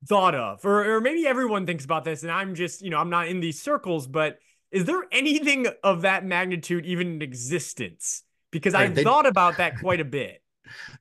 [0.08, 3.10] thought of or or maybe everyone thinks about this and I'm just you know I'm
[3.10, 4.38] not in these circles but
[4.72, 8.24] is there anything of that magnitude even in existence?
[8.52, 10.42] Because Right, I've they- thought about that quite a bit.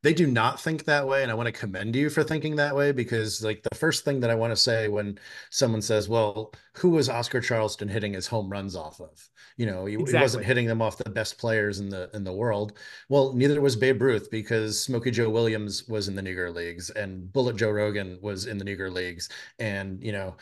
[0.03, 2.75] They do not think that way and i want to commend you for thinking that
[2.75, 5.19] way because like the first thing that i want to say when
[5.51, 9.87] someone says well who was oscar charleston hitting his home runs off of you know
[9.87, 12.73] he, he wasn't hitting them off the best players in the in the world
[13.09, 17.33] well neither was babe ruth because smokey joe williams was in the negro leagues and
[17.33, 20.35] bullet joe rogan was in the negro leagues and you know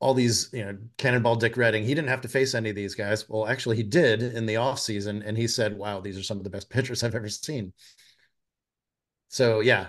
[0.00, 2.94] all these, you know, Cannonball Dick Redding, he didn't have to face any of these
[2.94, 3.28] guys.
[3.28, 6.44] Well, actually, he did in the offseason, and he said, Wow, these are some of
[6.44, 7.72] the best pitchers I've ever seen.
[9.36, 9.88] So yeah,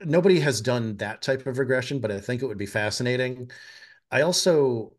[0.00, 3.50] nobody has done that type of regression, but I think it would be fascinating.
[4.10, 4.92] I also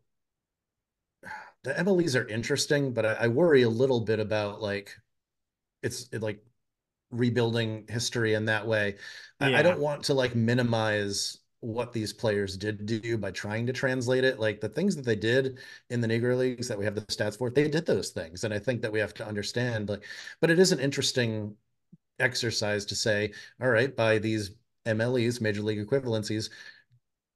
[1.62, 4.96] the MLEs are interesting, but I, I worry a little bit about like
[5.80, 6.44] it's it, like
[7.12, 8.96] rebuilding history in that way.
[9.38, 13.72] I, I don't want to like minimize what these players did do by trying to
[13.72, 14.40] translate it.
[14.40, 17.38] Like the things that they did in the Negro Leagues that we have the stats
[17.38, 18.42] for, they did those things.
[18.42, 20.02] And I think that we have to understand like,
[20.40, 21.54] but it is an interesting
[22.18, 24.52] exercise to say, all right, by these
[24.86, 26.50] MLEs, major league equivalencies,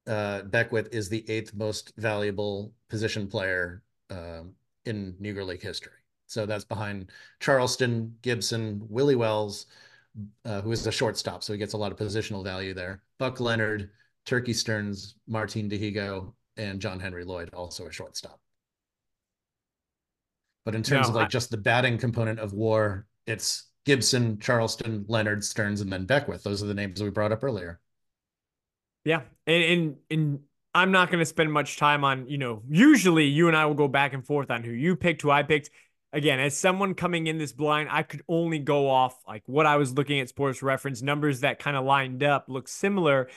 [0.07, 4.53] uh, Beckwith is the eighth most valuable position player um,
[4.85, 5.93] in Negro League history.
[6.27, 9.67] So that's behind Charleston, Gibson, Willie Wells,
[10.45, 13.03] uh, who is a shortstop, so he gets a lot of positional value there.
[13.17, 13.91] Buck Leonard,
[14.25, 18.39] Turkey Stearnes, Martin Dihigo, and John Henry Lloyd, also a shortstop.
[20.65, 24.39] But in terms No, of like I- just the batting component of WAR, it's Gibson,
[24.39, 26.43] Charleston, Leonard, Stearnes, and then Beckwith.
[26.43, 27.79] Those are the names we brought up earlier.
[29.03, 29.21] Yeah.
[29.47, 30.39] And and, and
[30.73, 33.73] I'm not going to spend much time on, you know, usually you and I will
[33.73, 35.69] go back and forth on who you picked, who I picked.
[36.13, 39.77] Again, as someone coming in this blind, I could only go off like what I
[39.77, 43.29] was looking at sports reference numbers that kind of lined up, look similar.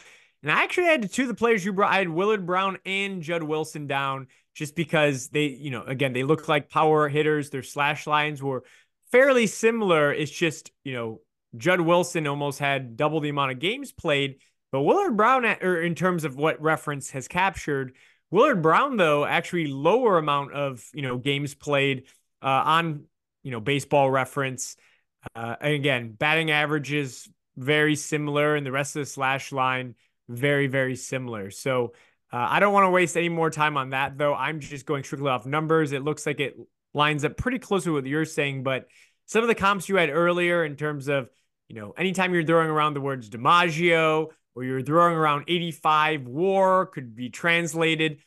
[0.42, 1.92] And I actually had two of the players you brought.
[1.92, 6.22] I had Willard Brown and Jud Wilson down just because they, you know, again, they
[6.24, 7.50] look like power hitters.
[7.50, 8.64] Their slash lines were
[9.10, 10.12] fairly similar.
[10.12, 11.20] It's just, you know,
[11.56, 14.36] Jud Wilson almost had double the amount of games played.
[14.72, 17.94] But Willard Brown, or in terms of what reference has captured,
[18.30, 22.06] Willard Brown though actually lower amount of you know games played
[22.42, 23.04] uh, on
[23.44, 24.76] you know baseball reference.
[25.36, 29.94] Uh, and again, batting averages very similar, and the rest of the slash line
[30.28, 31.50] very very similar.
[31.50, 31.92] So
[32.32, 34.34] uh, I don't want to waste any more time on that though.
[34.34, 35.92] I'm just going strictly off numbers.
[35.92, 36.56] It looks like it
[36.94, 38.86] lines up pretty closely with what you're saying, but
[39.26, 41.28] some of the comps you had earlier in terms of
[41.68, 46.86] you know anytime you're throwing around the words DiMaggio or you're throwing around 85 war
[46.86, 48.20] could be translated.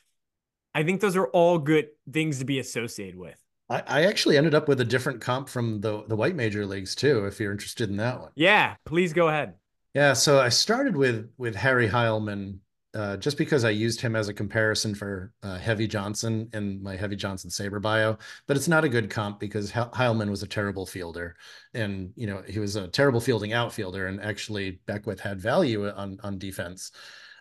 [0.76, 3.42] I think those are all good things to be associated with.
[3.70, 6.96] I, I actually ended up with a different comp from the the white major leagues
[6.96, 8.32] too, if you're interested in that one.
[8.36, 9.56] Yeah, please go ahead.
[9.94, 12.60] Yeah, so I started with with Harry Heilmann
[12.94, 16.96] uh, just because I used him as a comparison for uh, Heavy Johnson in my
[16.96, 18.18] Heavy Johnson SABR bio,
[18.48, 21.36] but it's not a good comp because He- Heilmann was a terrible fielder,
[21.74, 26.20] and you know he was a terrible fielding outfielder, and actually Beckwith had value on
[26.24, 26.92] on defense.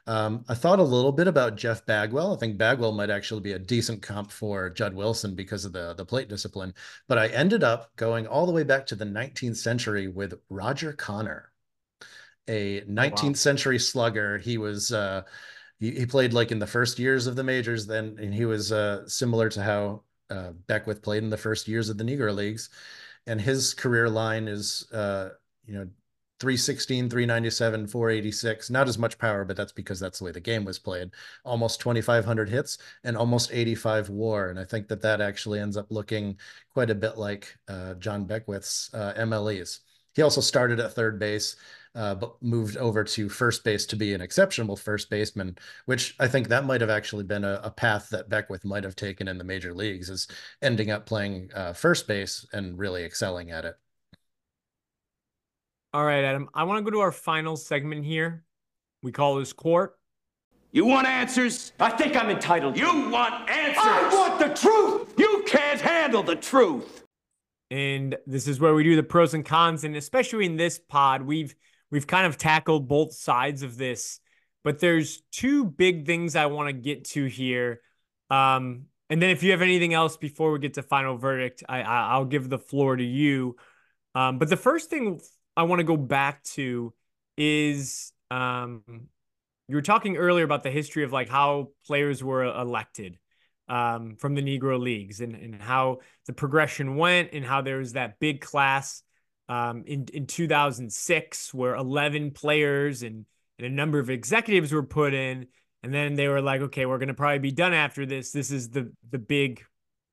[0.08, 2.34] Um, I thought a little bit about Jeff Bagwell.
[2.34, 5.94] I think Bagwell might actually be a decent comp for Jud Wilson because of the
[5.94, 6.74] the plate discipline,
[7.08, 10.92] but I ended up going all the way back to the 19th century with Roger
[10.92, 11.52] Connor
[12.48, 14.38] a 19th century slugger.
[14.38, 15.22] He was uh,
[15.78, 18.72] he, he played like in the first years of the majors then, and he was
[18.72, 22.70] uh, similar to how uh, Beckwith played in the first years of the Negro Leagues.
[23.26, 25.30] And his career line is uh,
[25.66, 25.88] you know
[26.38, 28.70] 316, 397, 486.
[28.70, 31.10] Not as much power, but that's because that's the way the game was played.
[31.44, 34.50] Almost 2,500 hits and almost 85 WAR.
[34.50, 36.36] And I think that that actually ends up looking
[36.74, 39.80] quite a bit like uh, John Beckwith's uh, MLEs.
[40.14, 41.56] He also started at third base,
[41.96, 46.28] uh, but moved over to first base to be an exceptional first baseman, which I
[46.28, 49.38] think that might have actually been a, a path that Beckwith might have taken in
[49.38, 50.28] the major leagues, is
[50.62, 53.76] ending up playing uh, first base and really excelling at it.
[55.92, 56.48] All right, Adam.
[56.54, 58.44] I want to go to our final segment here.
[59.02, 59.98] We call this court.
[60.72, 61.72] You want answers?
[61.80, 62.74] I think I'm entitled.
[62.74, 62.80] to.
[62.80, 63.78] You want answers?
[63.82, 65.14] I want the truth.
[65.16, 67.04] You can't handle the truth.
[67.70, 71.22] and this is where we do the pros and cons and especially in this pod
[71.22, 71.54] we've
[71.90, 74.20] we've kind of tackled both sides of this
[74.64, 77.80] but there's two big things i want to get to here.
[78.30, 81.82] Um and then if you have anything else before we get to final verdict i,
[81.82, 83.56] I i'll give the floor to you.
[84.14, 85.20] Um but the first thing
[85.56, 86.92] i want to go back to
[87.36, 88.82] is um
[89.68, 93.18] you were talking earlier about the history of like how players were elected
[93.68, 97.94] um, from the Negro Leagues and, and how the progression went and how there was
[97.94, 99.02] that big class
[99.48, 103.26] um, in, in 2006 where 11 players and,
[103.58, 105.46] and a number of executives were put in.
[105.82, 108.32] And then they were like, okay, we're going to probably be done after this.
[108.32, 109.62] This is the, the big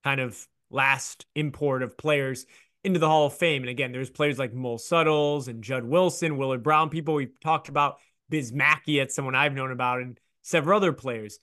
[0.03, 2.45] kind of last import of players
[2.83, 3.63] into the Hall of Fame.
[3.63, 7.69] And again, there's players like Mule Suttles and Jud Wilson, Willard Brown, people we've talked
[7.69, 11.39] about, Biz Mackey, that's someone I've known about, and several other players.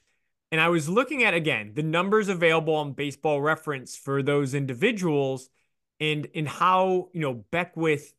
[0.52, 5.48] And I was looking at again the numbers available on baseball reference for those individuals
[6.00, 8.12] and and how you know Beckwith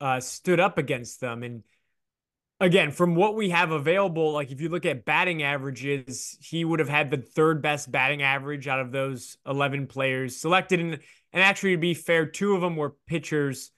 [0.00, 1.42] uh, stood up against them.
[1.42, 1.62] And
[2.60, 6.80] again, from what we have available, like if you look at batting averages, he would
[6.80, 10.80] have had the third best batting average out of those 11 players selected.
[10.80, 10.98] And,
[11.32, 13.70] and actually, to be fair, two of them were pitchers.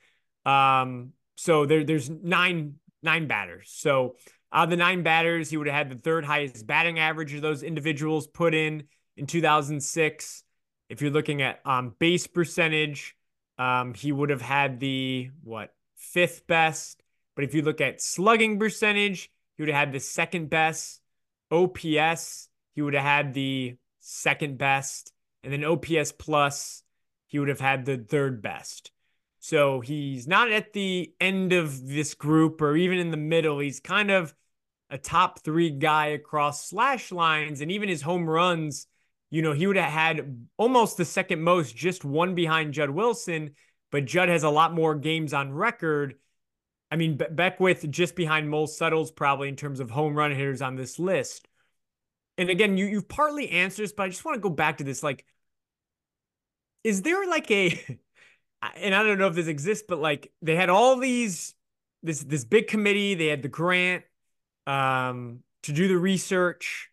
[0.44, 3.70] Um, so there, there's nine nine batters.
[3.74, 4.16] So
[4.52, 7.42] out of the nine batters, he would have had the third highest batting average of
[7.42, 8.84] those individuals put in
[9.16, 10.43] in 2006.
[10.88, 13.16] If you're looking at um, base percentage,
[13.58, 17.02] um, he would have had the what fifth best.
[17.34, 21.00] But if you look at slugging percentage, he would have had the second best.
[21.50, 25.12] OPS, he would have had the second best.
[25.42, 26.82] And then OPS plus,
[27.26, 28.90] he would have had the third best.
[29.40, 33.58] So he's not at the end of this group or even in the middle.
[33.58, 34.34] He's kind of
[34.88, 38.86] a top three guy across slash lines and even his home runs.
[39.30, 43.54] You know, he would have had almost the second most, just one behind Jud Wilson,
[43.90, 46.14] but Jud has a lot more games on record.
[46.90, 50.62] I mean, Be- Beckwith just behind Mule Suttles probably in terms of home run hitters
[50.62, 51.48] on this list.
[52.38, 54.84] And again, you you've partly answered this, but I just want to go back to
[54.84, 55.02] this.
[55.02, 55.24] Like,
[56.82, 57.98] is there like a
[58.76, 61.54] and I don't know if this exists, but like they had all these
[62.02, 63.14] this this big committee.
[63.14, 64.04] They had the grant
[64.66, 66.90] um, to do the research.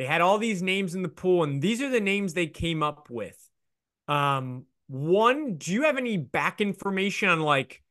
[0.00, 2.82] They had all these names in the pool, and these are the names they came
[2.82, 3.36] up with.
[4.08, 7.82] Um, one, do you have any back information on like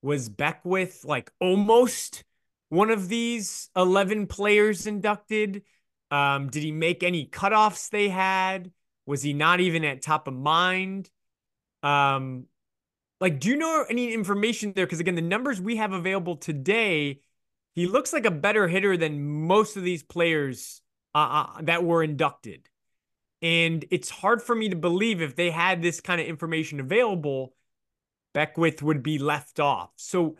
[0.00, 2.22] was Beckwith like almost
[2.68, 5.64] one of these 11 players inducted?
[6.12, 8.70] Um, did he make any cutoffs they had?
[9.04, 11.10] Was he not even at top of mind?
[11.82, 12.44] Um,
[13.20, 14.86] like, do you know any information there?
[14.86, 17.22] Because again, the numbers we have available today,
[17.74, 20.80] he looks like a better hitter than most of these players
[21.16, 22.68] uh, uh, that were inducted.
[23.40, 27.54] And it's hard for me to believe if they had this kind of information available,
[28.34, 29.88] Beckwith would be left off.
[29.96, 30.36] So,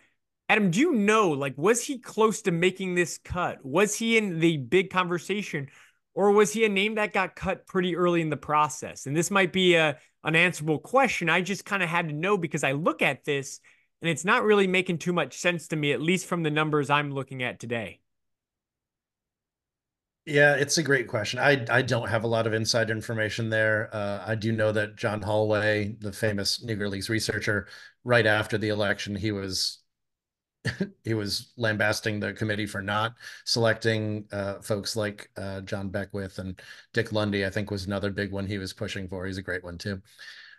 [0.50, 3.64] Adam, do you know, like, was he close to making this cut?
[3.64, 5.68] Was he in the big conversation?
[6.12, 9.06] Or was he a name that got cut pretty early in the process?
[9.06, 11.30] And this might be a unanswerable question.
[11.30, 13.60] I just kind of had to know because I look at this
[14.02, 16.90] and it's not really making too much sense to me, at least from the numbers
[16.90, 18.00] I'm looking at today.
[20.28, 21.38] Yeah, it's a great question.
[21.38, 23.88] I I don't have a lot of inside information there.
[23.94, 27.68] Uh, I do know that John Holway, the famous Negro Leagues researcher,
[28.02, 29.78] right after the election, he was
[31.04, 33.14] he was lambasting the committee for not
[33.44, 36.60] selecting uh, folks like uh, John Beckwith and
[36.94, 37.46] Dick Lundy.
[37.46, 39.26] I think was another big one he was pushing for.
[39.26, 40.02] He's a great one too,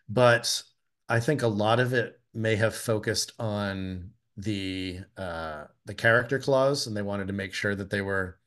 [0.10, 0.62] but
[1.10, 6.88] I think a lot of it may have focused on the uh, the character clause,
[6.88, 8.40] and they wanted to make sure that they were,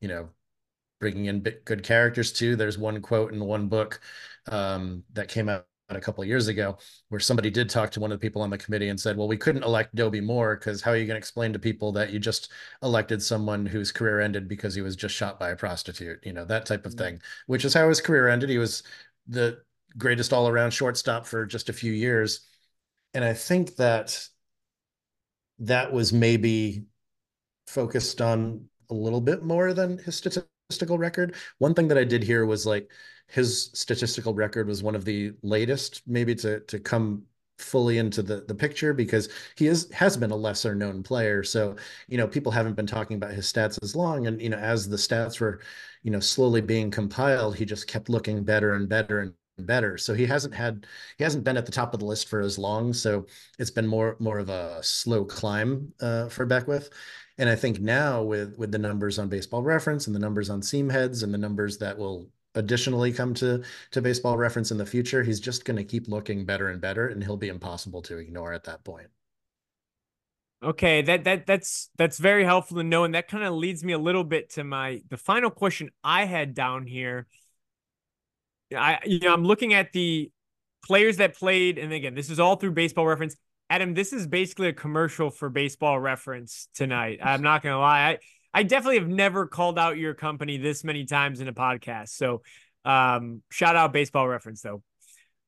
[0.00, 0.30] you know,
[1.04, 2.56] bringing in good characters too.
[2.56, 4.00] There's one quote in one book
[4.50, 6.78] um, that came out a couple of years ago
[7.10, 9.28] where somebody did talk to one of the people on the committee and said, well,
[9.28, 12.08] we couldn't elect Dobie Moore because how are you going to explain to people that
[12.08, 12.50] you just
[12.82, 16.46] elected someone whose career ended because he was just shot by a prostitute, you know,
[16.46, 17.04] that type of mm-hmm.
[17.04, 18.48] thing, which is how his career ended.
[18.48, 18.82] He was
[19.26, 19.58] the
[19.98, 22.48] greatest all around shortstop for just a few years.
[23.12, 24.26] And I think that
[25.58, 26.86] that was maybe
[27.66, 30.16] focused on a little bit more than his
[30.74, 31.36] statistical record.
[31.58, 32.90] One thing that I did hear was like,
[33.28, 37.22] his statistical record was one of the latest maybe to to come
[37.58, 41.42] fully into the the picture because he is has been a lesser known player.
[41.42, 41.76] So
[42.08, 44.26] you know people haven't been talking about his stats as long.
[44.26, 45.60] And you know as the stats were
[46.02, 49.96] you know slowly being compiled he just kept looking better and better and better.
[49.96, 52.58] So he hasn't had he hasn't been at the top of the list for as
[52.58, 52.92] long.
[52.92, 53.26] So
[53.58, 56.90] it's been more more of a slow climb uh, for Beckwith
[57.38, 60.60] and I think now with with the numbers on baseball reference and the numbers on
[60.60, 65.22] Seamheads and the numbers that will additionally come to to baseball reference in the future
[65.24, 68.52] he's just going to keep looking better and better and he'll be impossible to ignore
[68.52, 69.08] at that point.
[70.62, 73.92] Okay that that that's that's very helpful to know and that kind of leads me
[73.92, 77.26] a little bit to my the final question i had down here.
[78.74, 80.30] I you know i'm looking at the
[80.84, 83.36] players that played and again this is all through baseball reference
[83.70, 88.18] adam this is basically a commercial for baseball reference tonight i'm not gonna lie i
[88.54, 92.10] I definitely have never called out your company this many times in a podcast.
[92.10, 92.42] So
[92.84, 94.82] um, shout out baseball reference though.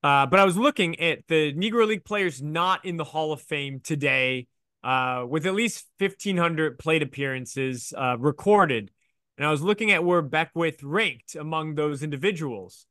[0.03, 3.41] Uh, but I was looking at the Negro League players not in the Hall of
[3.41, 4.49] Fame today,
[4.83, 8.91] uh, with at least 1,500 plate appearances uh, recorded.
[9.39, 12.87] And I was looking at where Beckwith ranked among those individuals.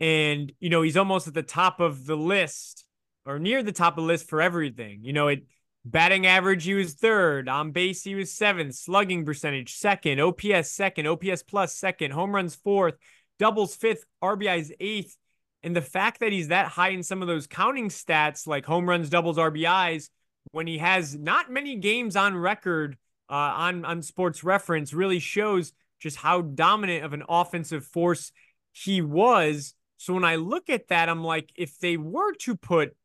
[0.00, 2.84] And, you know, he's almost at the top of the list
[3.26, 5.00] or near the top of the list for everything.
[5.02, 5.44] You know, it
[5.84, 7.48] batting average, he was third.
[7.48, 8.74] On base, he was seventh.
[8.74, 10.20] Slugging percentage, second.
[10.20, 11.06] OPS, second.
[11.06, 12.12] OPS plus, second.
[12.12, 12.94] Home runs, fourth.
[13.38, 14.04] Doubles, fifth.
[14.22, 15.16] RBIs, eighth.
[15.62, 18.88] And the fact that he's that high in some of those counting stats, like home
[18.88, 20.08] runs, doubles, RBIs,
[20.52, 22.96] when he has not many games on record
[23.28, 28.32] uh, on on Sports Reference, really shows just how dominant of an offensive force
[28.72, 29.74] he was.
[29.98, 32.96] So when I look at that, I'm like, if they were to put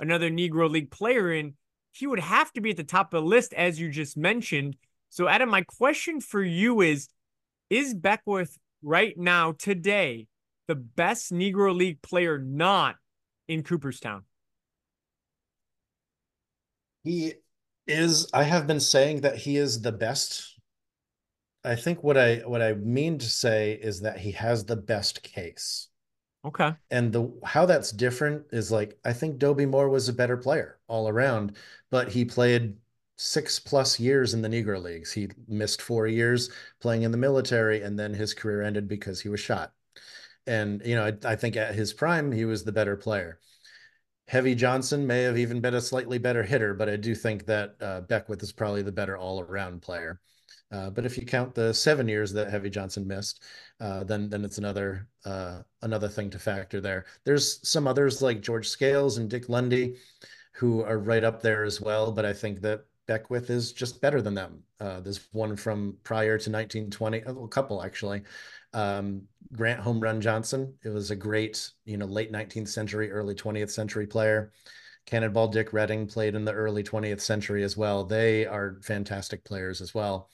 [0.00, 1.54] another Negro League player in,
[1.92, 4.76] he would have to be at the top of the list, as you just mentioned.
[5.10, 7.08] So, Adam, my question for you is
[7.70, 10.26] Is Beckwith right now, today,
[10.66, 12.96] the best Negro League player not
[13.48, 14.24] in Cooperstown?
[17.04, 17.34] He
[17.86, 18.28] is.
[18.32, 20.58] I have been saying that he is the best.
[21.62, 25.22] I think what I what I mean to say is that he has the best
[25.22, 25.88] case.
[26.44, 26.74] Okay.
[26.90, 30.78] And the how that's different is like I think Dobie Moore was a better player
[30.86, 31.56] all around,
[31.90, 32.76] but he played
[33.16, 35.12] six plus years in the Negro Leagues.
[35.12, 39.28] He missed four years playing in the military, and then his career ended because he
[39.28, 39.72] was shot.
[40.46, 43.40] And you know, I, I think at his prime, he was the better player.
[44.28, 47.76] Heavy Johnson may have even been a slightly better hitter, but I do think that
[47.80, 50.20] uh, Beckwith is probably the better all around player.
[50.74, 53.44] Uh, but if you count the seven years that Heavy Johnson missed,
[53.78, 57.06] uh, then then it's another uh, another thing to factor there.
[57.24, 59.96] There's some others like George Scales and Dick Lundy,
[60.52, 62.10] who are right up there as well.
[62.10, 64.64] But I think that Beckwith is just better than them.
[64.80, 68.22] Uh, there's one from prior to 1920, a couple actually.
[68.72, 69.22] Um,
[69.52, 70.74] Grant Home Run Johnson.
[70.82, 74.50] It was a great, you know, late 19th century, early 20th century player.
[75.06, 78.02] Cannonball Dick Redding played in the early 20th century as well.
[78.04, 80.30] They are fantastic players as well.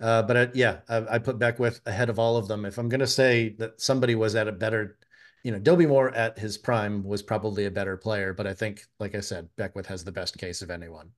[0.00, 2.64] Uh, but I, yeah, I, I, put Beckwith ahead of all of them.
[2.64, 4.96] If I'm going to say that somebody was at a better,
[5.42, 8.84] you know, Dobie Moore at his prime was probably a better player, but I think,
[9.00, 11.10] like I said, Beckwith has the best case of anyone.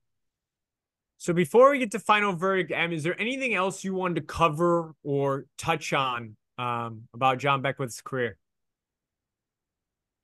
[1.18, 4.22] So before we get to final verdict, Em, is there anything else you wanted to
[4.22, 8.38] cover or touch on um, about John Beckwith's career?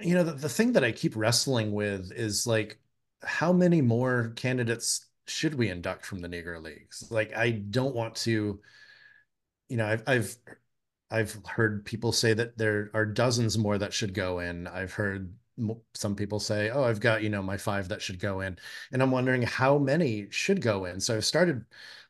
[0.01, 2.79] You know, the, the thing that I keep wrestling with is like,
[3.23, 7.09] how many more candidates should we induct from the Negro Leagues?
[7.11, 8.61] Like, I don't want to,
[9.68, 10.37] you know, I've, I've,
[11.11, 14.66] I've heard people say that there are dozens more that should go in.
[14.66, 15.33] I've heard
[15.95, 18.59] some people say, "Oh, I've got you know my five that should go in,"
[18.93, 21.01] and I'm wondering how many should go in.
[21.01, 21.64] So I've started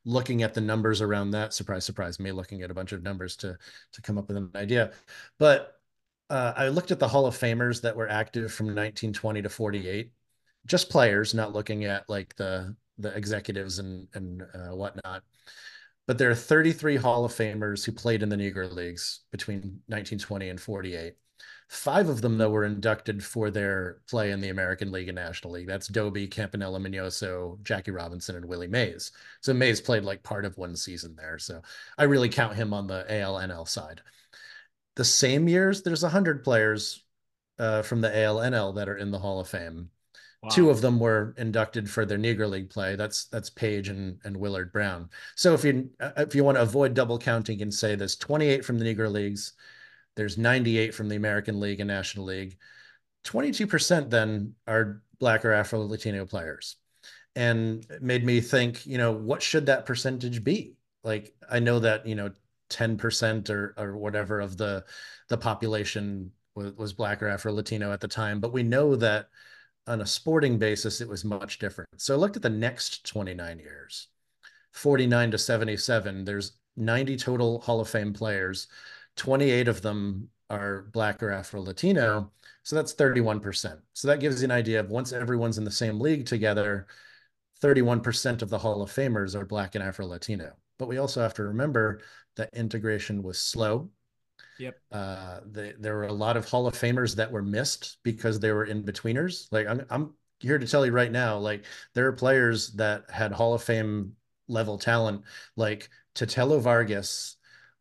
[0.05, 1.55] looking at the numbers around that.
[1.55, 3.57] Surprise, surprise, me looking at a bunch of numbers to
[3.93, 4.93] to come up with an idea.
[5.39, 5.81] But
[6.31, 10.13] uh, I looked at the Hall of Famers that were active from 1920 to 48,
[10.67, 15.23] just players, not looking at like the the executives and and uh, whatnot.
[16.07, 20.51] But there are 33 Hall of Famers who played in the Negro Leagues between 1920
[20.51, 21.15] and 48.
[21.69, 25.53] Five of them, though, were inducted for their play in the American League and National
[25.53, 25.67] League.
[25.67, 29.11] That's Doby, Campanella Minoso, Jackie Robinson, and Willie Mays.
[29.41, 31.39] So Mays played like part of one season there.
[31.41, 31.63] So
[31.99, 34.01] I really count him on the ALNL side.
[34.95, 37.05] The same years, there's 100 players
[37.59, 39.91] uh, from the ALNL that are in the Hall of Fame.
[40.47, 40.51] Wow.
[40.55, 42.95] Two of them were inducted for their Negro League play.
[42.95, 45.11] That's that's Paige and, and Willard Brown.
[45.35, 48.65] So if you uh, if you want to avoid double counting and say there's 28
[48.65, 49.55] from the Negro Leagues,
[50.15, 52.59] there's 98 from the American League and National League.
[53.25, 56.77] 22% then are Black or Afro Latino players.
[57.35, 60.77] And made me think, you know, what should that percentage be?
[61.03, 62.31] Like, I know that, you know,
[62.71, 64.85] 10% or, or whatever of the,
[65.29, 69.29] the population was, was Black or Afro Latino at the time, but we know that
[69.87, 71.89] on a sporting basis, it was much different.
[71.97, 74.09] So I looked at the next 29 years,
[74.73, 78.69] 49 to 77, there's 90 total Hall of Fame players.
[79.17, 82.31] 28 of them are Black or Afro Latino.
[82.63, 83.79] So that's 31%.
[83.93, 86.87] So that gives you an idea of once everyone's in the same league together,
[87.63, 90.53] 31% of the Hall of Famers are Black and Afro Latino.
[90.79, 92.01] But we also have to remember
[92.37, 93.91] that integration was slow.
[94.59, 94.77] Yep.
[94.91, 98.53] Uh, the, there were a lot of Hall of Famers that were missed because they
[98.53, 99.49] were in betweeners.
[99.51, 101.65] Like I'm, I'm here to tell you right now, like
[101.95, 104.13] there are players that had Hall of Fame
[104.49, 105.23] level talent,
[105.57, 107.37] like Tetelo Vargas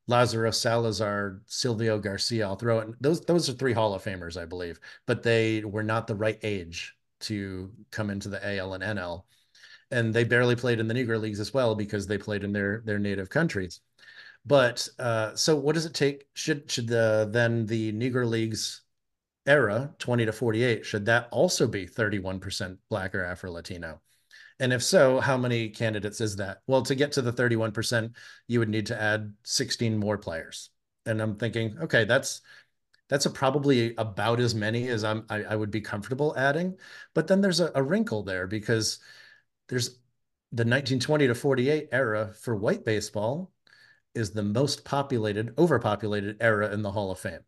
[0.08, 2.46] Lazaro Salazar, Silvio Garcia.
[2.46, 2.90] I'll throw it.
[3.02, 6.40] Those those are three Hall of Famers, I believe, but they were not the right
[6.44, 9.24] age to come into the AL and NL,
[9.92, 12.82] and they barely played in the Negro leagues as well because they played in their
[12.86, 13.82] their native countries.
[14.46, 16.26] But uh, so, what does it take?
[16.34, 18.82] Should should the then the Negro leagues
[19.48, 24.02] era 20 to 48 should that also be 31% black or afro latino
[24.60, 26.62] and if so, how many candidates is that?
[26.68, 28.16] Well, to get to the 31%,
[28.48, 30.70] you would need to add 16 more players.
[31.06, 32.42] And I'm thinking, okay, that's
[33.10, 36.78] that's probably about as many as I'm I, I would be comfortable adding.
[37.14, 39.00] But then there's a, a wrinkle there because
[39.68, 39.90] there's
[40.52, 43.52] the 1920 to 48 era for white baseball
[44.16, 47.42] is the most populated, overpopulated era in the Hall of Fame.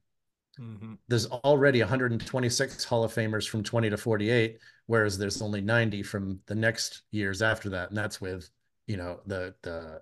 [0.60, 0.94] Mm-hmm.
[1.08, 6.40] There's already 126 Hall of Famers from 20 to 48, whereas there's only 90 from
[6.48, 8.50] the next years after that, and that's with
[8.88, 10.02] you know the the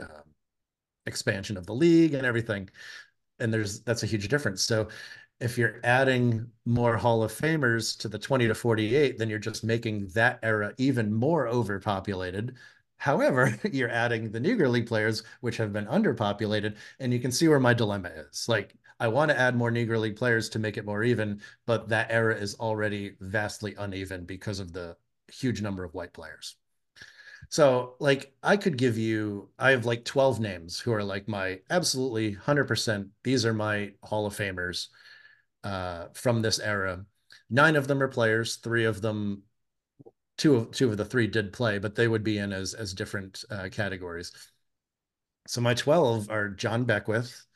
[0.00, 0.34] um,
[1.06, 2.68] expansion of the league and everything.
[3.38, 4.62] And there's that's a huge difference.
[4.62, 4.88] So
[5.40, 9.64] if you're adding more Hall of Famers to the 20 to 48, then you're just
[9.64, 12.56] making that era even more overpopulated.
[13.02, 17.48] However, you're adding the Negro League players, which have been underpopulated, and you can see
[17.48, 18.48] where my dilemma is.
[18.48, 21.88] Like, I want to add more Negro League players to make it more even, but
[21.88, 24.96] that era is already vastly uneven because of the
[25.32, 26.54] huge number of white players.
[27.48, 31.58] So, like, I could give you, I have like 12 names who are like my
[31.70, 33.08] absolutely 100%.
[33.24, 34.86] These are my Hall of Famers
[35.64, 37.04] uh, from this era.
[37.50, 38.56] Nine of them are players.
[38.58, 39.42] Three of them,
[40.42, 42.92] two of two of the three did play, but they would be in as as
[42.92, 44.32] different uh, categories.
[45.46, 47.46] So my twelve are John Beckwith,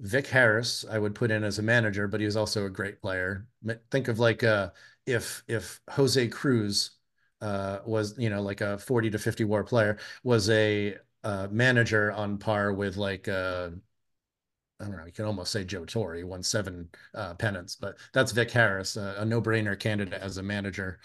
[0.00, 0.84] Vic Harris.
[0.90, 3.46] I would put in as a manager, but he was also a great player.
[3.92, 4.70] Think of like uh,
[5.06, 6.90] if if Jose Cruz
[7.40, 12.10] uh, was you know like a forty to fifty WAR player was a uh, manager
[12.12, 13.70] on par with like uh,
[14.80, 18.32] I don't know, you can almost say Joe Torre won seven uh, pennants, but that's
[18.32, 20.98] Vic Harris, a no-brainer candidate as a manager.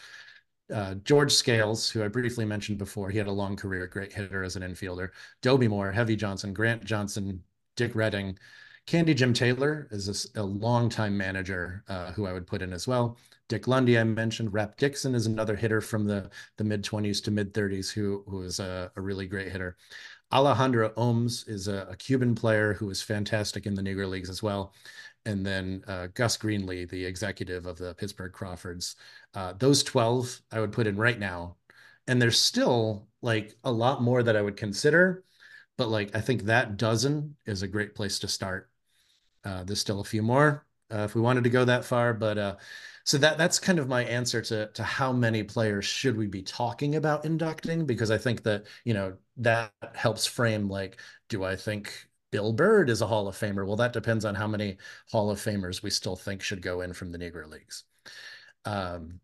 [0.74, 4.44] Uh, George Scales, who I briefly mentioned before, he had a long career, great hitter
[4.44, 5.10] as an infielder.
[5.42, 7.44] Dobie Moore, Heavy Johnson, Grant Johnson,
[7.76, 8.38] Dick Redding.
[8.86, 12.88] Candy Jim Taylor is a, a longtime manager uh, who I would put in as
[12.88, 13.18] well.
[13.48, 14.54] Dick Lundy, I mentioned.
[14.54, 18.42] Rap Dixon is another hitter from the, the mid 20s to mid 30s who, who
[18.42, 19.78] is a, a really great hitter.
[20.32, 24.44] Alejandro Oms is a, a, Cuban player who is fantastic in the Negro Leagues as
[24.44, 24.74] well.
[25.26, 28.96] And then uh, Gus Greenlee, the executive of the Pittsburgh Crawfords.
[29.34, 31.58] Uh, those 12 I would put in right now.
[32.08, 35.24] And there's still like a lot more that I would consider.
[35.78, 38.70] But like, I think that dozen is a great place to start.
[39.44, 42.14] Uh, there's still a few more uh, if we wanted to go that far.
[42.14, 42.56] But uh,
[43.06, 46.42] so that that's kind of my answer to to how many players should we be
[46.42, 51.56] talking about inducting because I think that you know that helps frame like do I
[51.56, 53.66] think Bill Byrd is a Hall of Famer?
[53.66, 54.78] Well, that depends on how many
[55.12, 57.84] Hall of Famers we still think should go in from the Negro Leagues.
[58.66, 59.20] Um,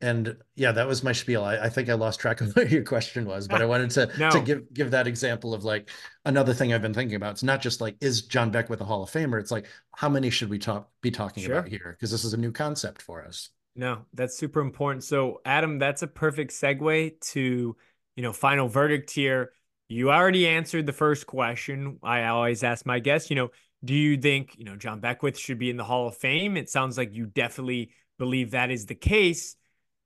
[0.00, 1.42] and yeah, that was my spiel.
[1.42, 4.10] I, I, think I lost track of what your question was, but I wanted to
[4.18, 4.30] no.
[4.30, 5.90] to give give that example of like
[6.24, 7.32] another thing I've been thinking about.
[7.32, 9.40] It's not just like is John Beckwith a Hall of Famer?
[9.40, 11.58] It's like how many should we talk be talking sure.
[11.58, 11.96] about here?
[11.96, 13.50] Because this is a new concept for us.
[13.74, 15.04] No, that's super important.
[15.04, 17.76] So Adam, that's a perfect segue to
[18.16, 19.52] you know final verdict here.
[19.88, 21.98] You already answered the first question.
[22.02, 23.50] I always ask my guests, you know,
[23.84, 26.56] do you think you know John Beckwith should be in the Hall of Fame?
[26.56, 29.54] It sounds like you definitely believe that is the case.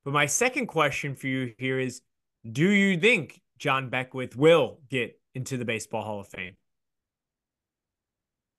[0.05, 2.03] But my second question for you here is
[2.51, 6.57] Do you think John Beckwith will get into the Baseball Hall of Fame?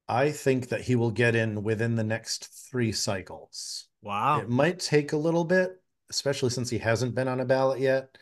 [0.08, 3.88] I think that he will get in within the next three cycles.
[4.02, 4.42] Wow.
[4.42, 8.18] It might take a little bit, especially since he hasn't been on a ballot yet.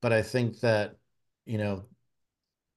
[0.00, 0.96] But I think that,
[1.44, 1.84] you know,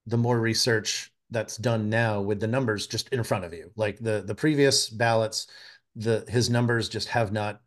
[0.05, 3.99] the more research that's done now with the numbers just in front of you, like
[3.99, 5.47] the the previous ballots,
[5.95, 7.61] the his numbers just have not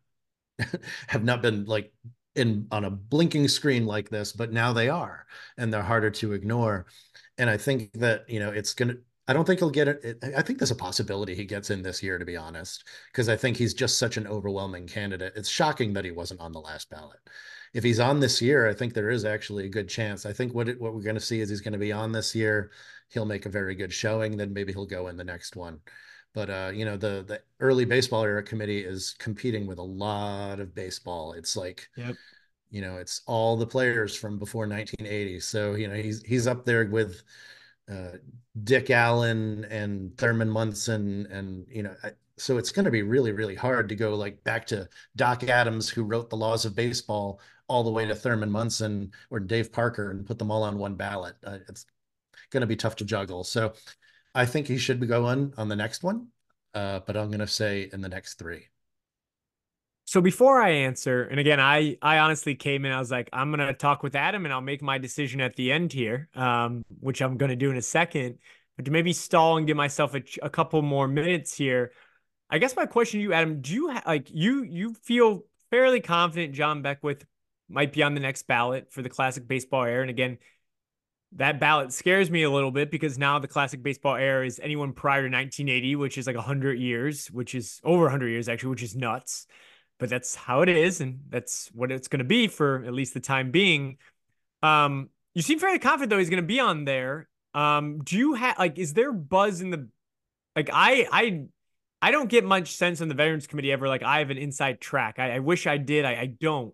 [1.07, 1.91] have not been like
[2.35, 5.25] in on a blinking screen like this, but now they are,
[5.57, 6.85] and they're harder to ignore.
[7.37, 8.95] And I think that you know it's gonna.
[9.27, 10.23] I don't think he'll get it.
[10.37, 13.35] I think there's a possibility he gets in this year, to be honest, because I
[13.35, 15.33] think he's just such an overwhelming candidate.
[15.35, 17.19] It's shocking that he wasn't on the last ballot.
[17.75, 20.25] If he's on this year, I think there is actually a good chance.
[20.25, 22.11] I think what it, what we're going to see is he's going to be on
[22.11, 22.71] this year.
[23.09, 24.37] He'll make a very good showing.
[24.37, 25.81] Then maybe he'll go in the next one.
[26.33, 30.59] But uh, you know, the the early baseball era committee is competing with a lot
[30.59, 31.33] of baseball.
[31.33, 32.15] It's like, yep.
[32.69, 35.39] you know, it's all the players from before 1980.
[35.39, 37.23] So you know, he's he's up there with
[37.89, 38.17] uh,
[38.65, 43.31] Dick Allen and Thurman Munson, and you know, I, so it's going to be really
[43.31, 47.39] really hard to go like back to Doc Adams, who wrote the laws of baseball,
[47.67, 50.95] all the way to Thurman Munson or Dave Parker, and put them all on one
[50.95, 51.35] ballot.
[51.43, 51.85] Uh, it's
[52.51, 53.43] going to be tough to juggle.
[53.43, 53.73] So
[54.33, 56.27] I think he should go on on the next one,
[56.73, 58.67] uh, but I'm going to say in the next three.
[60.07, 62.91] So before I answer, and again, I I honestly came in.
[62.91, 65.71] I was like, I'm gonna talk with Adam, and I'll make my decision at the
[65.71, 68.37] end here, um, which I'm gonna do in a second.
[68.75, 71.91] But to maybe stall and give myself a, a couple more minutes here,
[72.51, 76.01] I guess my question to you, Adam, do you ha- like you you feel fairly
[76.01, 77.25] confident John Beckwith
[77.69, 80.01] might be on the next ballot for the classic baseball era?
[80.01, 80.37] And again,
[81.33, 84.93] that ballot scares me a little bit because now the classic baseball era is anyone
[84.93, 88.83] prior to 1980, which is like 100 years, which is over 100 years actually, which
[88.83, 89.47] is nuts.
[89.97, 93.13] But that's how it is, and that's what it's going to be for at least
[93.13, 93.97] the time being.
[94.61, 97.29] Um, you seem fairly confident though he's going to be on there.
[97.53, 99.87] Um, do you have like is there buzz in the
[100.55, 101.45] like I I
[102.01, 103.87] I don't get much sense on the Veterans Committee ever.
[103.87, 105.17] Like I have an inside track.
[105.17, 106.05] I, I wish I did.
[106.05, 106.73] I, I don't.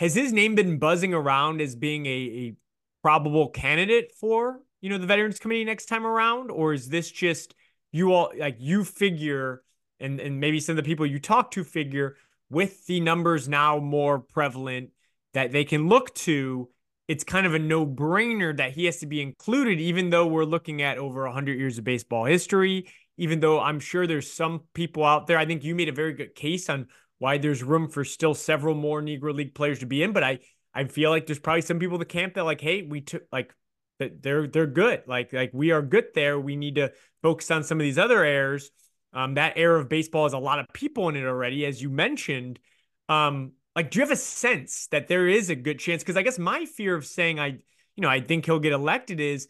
[0.00, 2.54] Has his name been buzzing around as being a, a
[3.02, 7.54] probable candidate for you know the Veterans Committee next time around, or is this just
[7.92, 9.62] you all like you figure
[10.00, 12.16] and and maybe some of the people you talk to figure
[12.48, 14.88] with the numbers now more prevalent
[15.34, 16.70] that they can look to
[17.06, 20.80] it's kind of a no-brainer that he has to be included even though we're looking
[20.80, 25.26] at over 100 years of baseball history even though i'm sure there's some people out
[25.26, 25.36] there.
[25.36, 26.86] I think you made a very good case on
[27.20, 30.38] why there's room for still several more negro league players to be in but i
[30.74, 33.22] i feel like there's probably some people in the camp that like hey we took
[33.30, 33.54] like
[34.00, 36.90] that they're they're good like like we are good there we need to
[37.22, 38.70] focus on some of these other errors
[39.12, 41.90] um, that era of baseball has a lot of people in it already, as you
[41.90, 42.58] mentioned.
[43.08, 46.02] Um, like, do you have a sense that there is a good chance?
[46.02, 49.20] Because I guess my fear of saying I, you know, I think he'll get elected
[49.20, 49.48] is,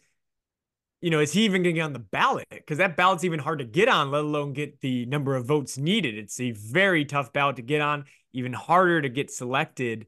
[1.01, 2.47] you know, is he even going to get on the ballot?
[2.49, 5.77] Because that ballot's even hard to get on, let alone get the number of votes
[5.77, 6.15] needed.
[6.15, 10.05] It's a very tough ballot to get on, even harder to get selected.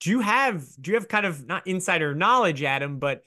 [0.00, 3.22] Do you have do you have kind of not insider knowledge, Adam, but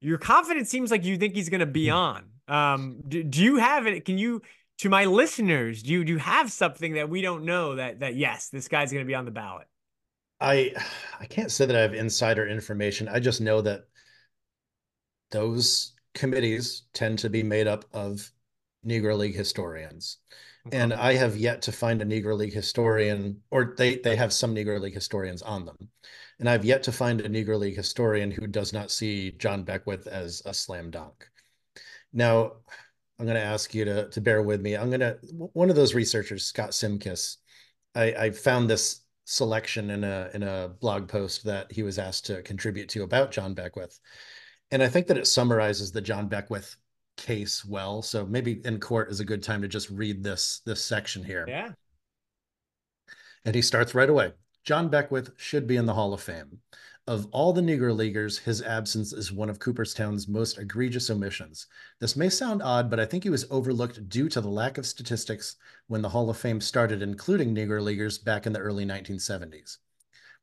[0.00, 1.94] your confidence seems like you think he's going to be hmm.
[1.94, 2.24] on.
[2.46, 4.04] Um, do, do you have it?
[4.04, 4.42] Can you
[4.78, 8.14] to my listeners, do you do you have something that we don't know that that
[8.14, 9.66] yes, this guy's going to be on the ballot?
[10.40, 10.74] I
[11.20, 13.08] I can't say that I have insider information.
[13.08, 13.84] I just know that
[15.30, 18.30] those committees tend to be made up of
[18.86, 20.18] Negro League historians.
[20.66, 20.78] Okay.
[20.78, 24.54] And I have yet to find a Negro League historian, or they, they have some
[24.54, 25.76] Negro League historians on them.
[26.38, 30.06] And I've yet to find a Negro League historian who does not see John Beckwith
[30.06, 31.28] as a slam dunk.
[32.12, 32.52] Now,
[33.18, 34.76] I'm going to ask you to to bear with me.
[34.76, 35.18] I'm going to
[35.52, 37.36] one of those researchers, Scott Simkus.
[37.94, 42.26] I, I found this selection in a in a blog post that he was asked
[42.26, 43.98] to contribute to about John Beckwith,
[44.70, 46.76] and I think that it summarizes the John Beckwith
[47.16, 48.02] case well.
[48.02, 51.44] So maybe in court is a good time to just read this this section here.
[51.48, 51.70] Yeah.
[53.44, 54.32] And he starts right away.
[54.64, 56.60] John Beckwith should be in the Hall of Fame.
[57.06, 61.66] Of all the Negro Leaguers, his absence is one of Cooperstown's most egregious omissions.
[62.00, 64.86] This may sound odd, but I think he was overlooked due to the lack of
[64.86, 65.56] statistics
[65.88, 69.76] when the Hall of Fame started including Negro Leaguers back in the early 1970s.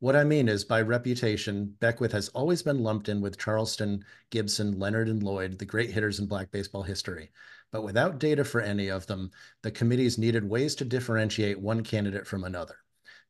[0.01, 4.79] What I mean is, by reputation, Beckwith has always been lumped in with Charleston, Gibson,
[4.79, 7.29] Leonard, and Lloyd, the great hitters in black baseball history.
[7.69, 9.29] But without data for any of them,
[9.61, 12.77] the committees needed ways to differentiate one candidate from another.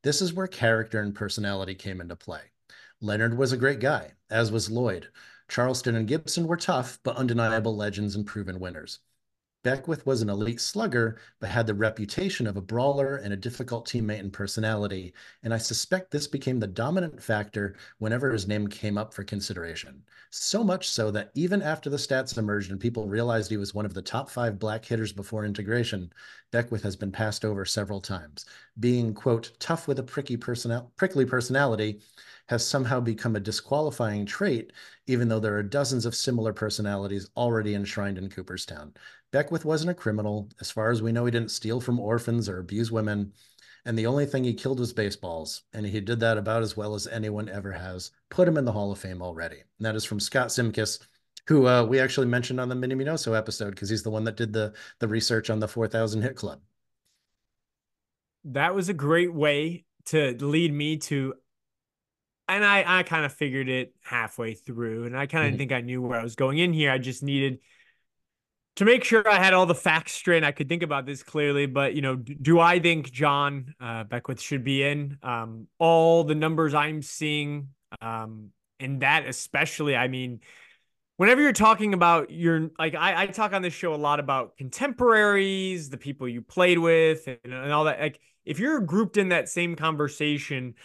[0.01, 2.53] This is where character and personality came into play.
[3.01, 5.09] Leonard was a great guy, as was Lloyd.
[5.49, 8.99] Charleston and Gibson were tough, but undeniable legends and proven winners.
[9.63, 13.87] Beckwith was an elite slugger, but had the reputation of a brawler and a difficult
[13.87, 15.13] teammate and personality,
[15.43, 20.01] and I suspect this became the dominant factor whenever his name came up for consideration.
[20.31, 23.85] So much so that even after the stats emerged and people realized he was one
[23.85, 26.11] of the top five black hitters before integration,
[26.49, 28.45] Beckwith has been passed over several times.
[28.79, 32.01] Being, quote, tough with a pricky personal, prickly personality
[32.47, 34.73] has somehow become a disqualifying trait,
[35.07, 38.93] even though there are dozens of similar personalities already enshrined in Cooperstown.
[39.31, 40.49] Beckwith wasn't a criminal.
[40.59, 43.33] As far as we know, he didn't steal from orphans or abuse women.
[43.85, 45.63] And the only thing he killed was baseballs.
[45.73, 48.11] And he did that about as well as anyone ever has.
[48.29, 49.57] Put him in the Hall of Fame already.
[49.57, 50.99] And that is from Scott Simkus,
[51.47, 54.37] who uh, we actually mentioned on the Minnie Minoso episode because he's the one that
[54.37, 56.59] did the, the research on the 4,000 hit club.
[58.43, 61.35] That was a great way to lead me to
[62.47, 65.57] and I I kind of figured it halfway through, and I kind of mm-hmm.
[65.59, 66.91] think I knew where I was going in here.
[66.91, 67.59] I just needed
[68.77, 70.43] to make sure I had all the facts straight.
[70.43, 74.41] I could think about this clearly, but you know, do I think John uh, Beckwith
[74.41, 75.17] should be in?
[75.23, 77.69] Um, all the numbers I'm seeing,
[78.01, 78.49] um,
[78.79, 80.39] and that especially, I mean,
[81.17, 84.57] whenever you're talking about your like, I, I talk on this show a lot about
[84.57, 87.99] contemporaries, the people you played with, and, and all that.
[87.99, 90.75] Like, if you're grouped in that same conversation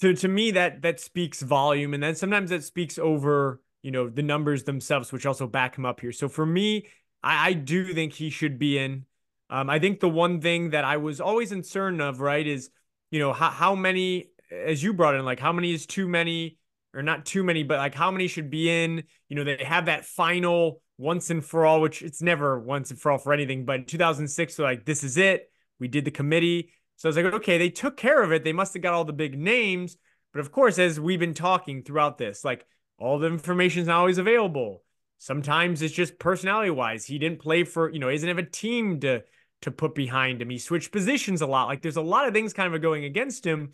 [0.00, 4.08] to to me that that speaks volume and then sometimes that speaks over you know
[4.08, 6.86] the numbers themselves which also back him up here so for me
[7.22, 9.04] i, I do think he should be in
[9.50, 12.70] um, i think the one thing that i was always concerned of right is
[13.10, 16.58] you know how, how many as you brought in like how many is too many
[16.94, 19.86] or not too many but like how many should be in you know they have
[19.86, 23.64] that final once and for all which it's never once and for all for anything
[23.64, 26.70] but in 2006 they're like this is it we did the committee
[27.02, 28.44] so I was like, okay, they took care of it.
[28.44, 29.96] They must have got all the big names.
[30.32, 32.64] But of course, as we've been talking throughout this, like
[32.96, 34.84] all the information is not always available.
[35.22, 37.06] Sometimes it's just personality wise.
[37.06, 39.22] He didn't play for, you know, he doesn't have a team to
[39.60, 40.50] to put behind him.
[40.50, 41.68] He switched positions a lot.
[41.68, 43.70] Like there's a lot of things kind of going against him.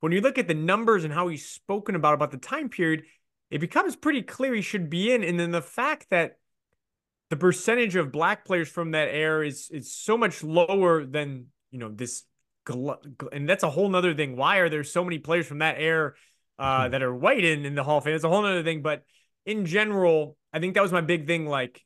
[0.00, 3.04] When you look at the numbers and how he's spoken about about the time period,
[3.48, 5.22] it becomes pretty clear he should be in.
[5.22, 6.38] And then the fact that
[7.30, 11.78] the percentage of black players from that era is is so much lower than you
[11.78, 12.24] know this
[13.30, 16.12] and that's a whole nother thing why are there so many players from that era
[16.58, 16.90] uh, mm-hmm.
[16.90, 19.04] that are white in in the hall of fame it's a whole nother thing but
[19.46, 21.84] in general i think that was my big thing like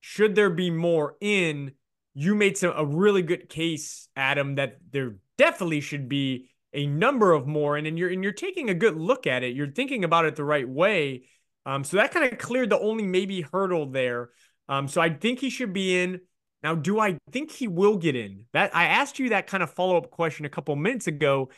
[0.00, 1.72] should there be more in
[2.14, 7.32] you made some a really good case adam that there definitely should be a number
[7.32, 10.04] of more and, and you're and you're taking a good look at it you're thinking
[10.04, 11.22] about it the right way
[11.66, 14.30] um, so that kind of cleared the only maybe hurdle there
[14.68, 16.20] um, so I think he should be in.
[16.62, 18.44] Now, do I think he will get in?
[18.52, 21.50] That I asked you that kind of follow-up question a couple minutes ago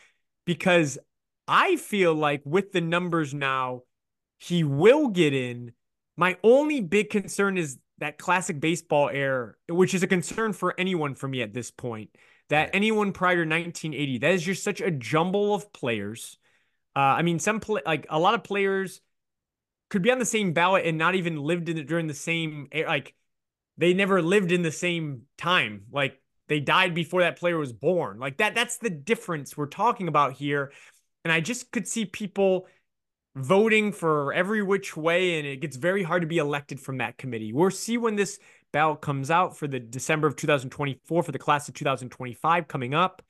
[0.44, 0.98] because
[1.48, 3.82] I feel like with the numbers now,
[4.38, 5.72] he will get in.
[6.20, 11.14] My only big concern is that classic baseball error, which is a concern for anyone
[11.14, 12.10] for me at this point.
[12.50, 16.36] That anyone prior to 1980, that is just such a jumble of players.
[16.94, 19.00] Uh, I mean, some play like a lot of players
[19.88, 22.68] could be on the same ballot and not even lived in it during the same
[22.86, 23.14] like
[23.78, 25.84] they never lived in the same time.
[25.90, 28.18] Like they died before that player was born.
[28.18, 30.70] Like that that's the difference we're talking about here.
[31.24, 32.66] And I just could see people
[33.36, 37.16] voting for every which way and it gets very hard to be elected from that
[37.16, 37.52] committee.
[37.52, 38.38] We'll see when this
[38.72, 43.22] ballot comes out for the December of 2024 for the class of 2025 coming up.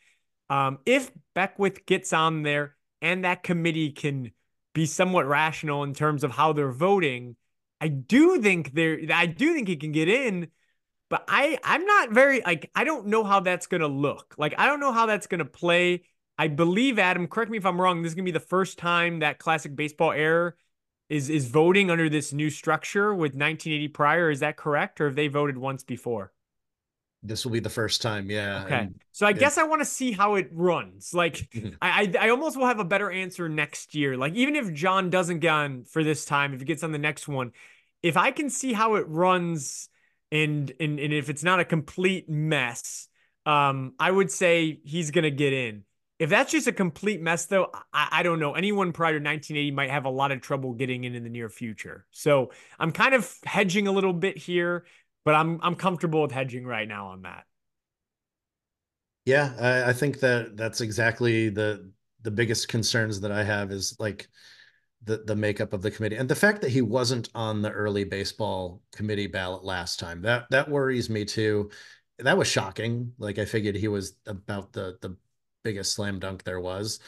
[0.49, 4.33] Um, if Beckwith gets on there and that committee can
[4.73, 7.37] be somewhat rational in terms of how they're voting.
[7.81, 10.49] I do think there I do think he can get in,
[11.09, 14.35] but I I'm not very like I don't know how that's to look.
[14.39, 16.05] Like I don't know how that's to play.
[16.41, 18.79] I believe Adam, correct me if I'm wrong, this is going to be the first
[18.79, 20.55] time that classic baseball era
[21.11, 24.31] is is voting under this new structure with 1980 prior.
[24.31, 26.33] Is that correct or have they voted once before?
[27.23, 28.63] This will be the first time, yeah.
[28.65, 31.13] Okay, and, so I guess I want to see how it runs.
[31.13, 31.75] Like, mm-hmm.
[31.83, 34.17] I, I, I almost will have a better answer next year.
[34.17, 36.99] Like, even if John doesn't get on for this time, if he gets on the
[36.99, 37.53] next one,
[38.03, 39.91] if I can see how it runs,
[40.33, 43.09] and and and if it's not a complete mess,
[43.45, 45.85] um, I would say he's gonna get in.
[46.21, 48.55] If that's just a complete mess, though, I, I don't know.
[48.55, 51.49] Anyone prior to 1980 might have a lot of trouble getting in in the near
[51.49, 52.07] future.
[52.13, 54.85] So I'm kind of hedging a little bit here
[55.25, 57.45] but I'm I'm comfortable with hedging right now on that.
[59.25, 61.91] Yeah, I, I think that that's exactly the
[62.23, 64.29] the biggest concerns that I have is like
[65.05, 68.05] the the makeup of the committee and the fact that he wasn't on the early
[68.05, 70.23] baseball committee ballot last time.
[70.23, 71.71] That that worries me too.
[72.19, 73.13] That was shocking.
[73.19, 75.17] Like I figured he was about the the
[75.63, 77.01] biggest slam dunk there was.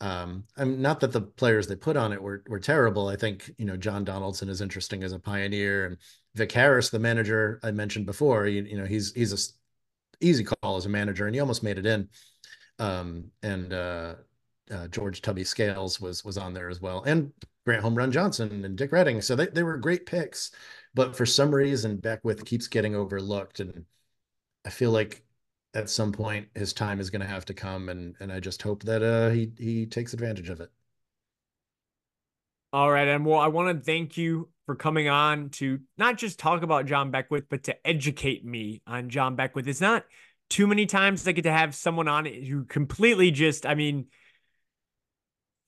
[0.00, 3.08] Um, I'm not that the players they put on it were were terrible.
[3.08, 5.96] I think you know John Donaldson is interesting as a pioneer, and
[6.34, 9.38] Vic Harris, the manager I mentioned before, you, you know he's he's a
[10.20, 12.08] easy call as a manager, and he almost made it in.
[12.78, 14.14] Um, and uh,
[14.72, 17.32] uh, George Tubby Scales was was on there as well, and
[17.64, 19.20] Grant Home Run Johnson and Dick Redding.
[19.20, 20.50] So they they were great picks,
[20.94, 23.84] but for some reason Beckwith keeps getting overlooked, and
[24.64, 25.24] I feel like
[25.74, 28.62] at some point his time is going to have to come and and I just
[28.62, 30.70] hope that uh he he takes advantage of it.
[32.72, 36.38] All right, and well, I want to thank you for coming on to not just
[36.38, 39.68] talk about John Beckwith, but to educate me on John Beckwith.
[39.68, 40.04] It's not
[40.48, 44.06] too many times I get to have someone on who completely just, I mean,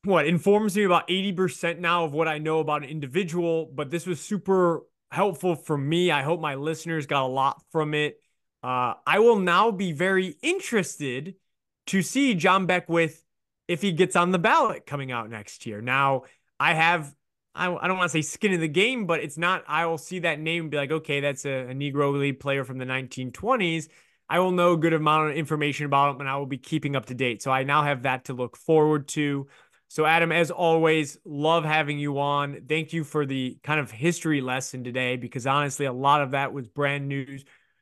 [0.05, 4.07] what informs me about 80% now of what I know about an individual, but this
[4.07, 6.11] was super helpful for me.
[6.11, 8.21] I hope my listeners got a lot from it.
[8.65, 11.35] Uh, I will now be very interested
[11.89, 13.23] to see John Beckwith
[13.69, 15.82] if he gets on the ballot coming out next year.
[15.82, 16.23] Now,
[16.59, 17.15] I have,
[17.55, 19.99] I, I don't want to say skin in the game, but it's not, I will
[19.99, 22.86] see that name and be like, okay, that's a, a Negro League player from the
[22.86, 23.89] 1920s.
[24.31, 26.97] I will know a good amount of information about him and I will be keeping
[26.97, 27.43] up to date.
[27.43, 29.47] So I now have that to look forward to.
[29.89, 32.62] So, Adam, as always, love having you on.
[32.66, 36.55] Thank you for the kind of history lesson today because honestly, a lot of that
[36.55, 37.39] was brand new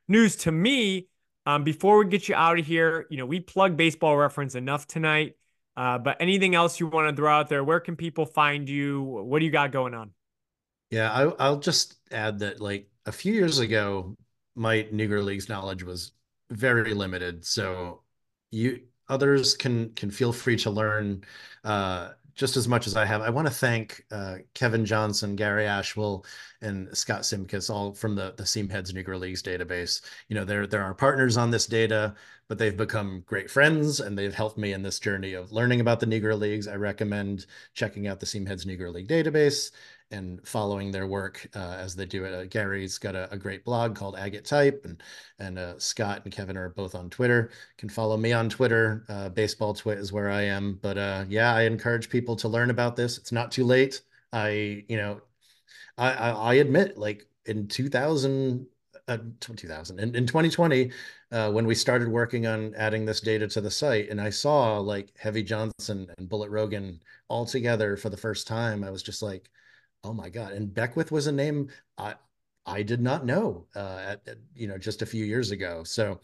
[0.08, 1.08] news to me.
[1.44, 4.86] Um, before we get you out of here, you know, we plug baseball reference enough
[4.86, 5.36] tonight.
[5.76, 7.64] Uh, but anything else you want to throw out there?
[7.64, 9.02] Where can people find you?
[9.02, 10.10] What do you got going on?
[10.90, 14.14] Yeah, I, I'll just add that like a few years ago,
[14.54, 16.12] my Negro Leagues knowledge was
[16.50, 17.44] very limited.
[17.44, 18.02] So
[18.50, 21.24] you others can can feel free to learn
[21.64, 23.20] uh, just as much as I have.
[23.20, 26.24] I want to thank uh, Kevin Johnson, Gary Ashwill,
[26.60, 30.02] and Scott Simkus, all from the the Seamheads Negro Leagues database.
[30.28, 32.14] You know, they're they're our partners on this data,
[32.48, 36.00] but they've become great friends and they've helped me in this journey of learning about
[36.00, 36.68] the Negro Leagues.
[36.68, 39.70] I recommend checking out the Seamheads Negro League database.
[40.12, 42.34] And following their work uh, as they do it.
[42.34, 45.02] Uh, Gary's got a, a, great blog called Agate Type, and
[45.38, 47.50] and uh, Scott and Kevin are both on Twitter.
[47.78, 49.04] Can follow me on Twitter.
[49.08, 50.78] Uh, baseball Twit is where I am.
[50.82, 53.18] But uh, yeah, I encourage people to learn about this.
[53.18, 54.02] It's not too late.
[54.32, 55.20] I you know,
[55.98, 58.66] I I, I admit like in 2000
[59.08, 60.92] uh, 2000 in, in 2020
[61.32, 64.78] uh, when we started working on adding this data to the site and i saw
[64.78, 69.20] like heavy johnson and bullet rogan all together for the first time i was just
[69.20, 69.50] like
[70.04, 70.52] oh my god.
[70.52, 71.68] And beckwith was a name
[71.98, 72.14] i
[72.66, 75.84] i did not know uh, at, at, you know just a few years ago.
[75.84, 76.20] So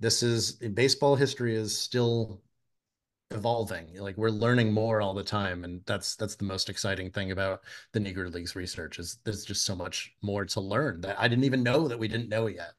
[0.00, 2.42] this is baseball history is still
[3.30, 3.96] evolving.
[3.98, 5.64] Like we're learning more all the time.
[5.64, 7.60] And that's that's the most exciting thing about
[7.92, 11.44] the negro leagues research is there's just so much more to learn that i didn't
[11.44, 12.72] even know that we didn't know yet.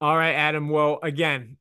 [0.00, 0.68] All right adam.
[0.68, 1.56] Well again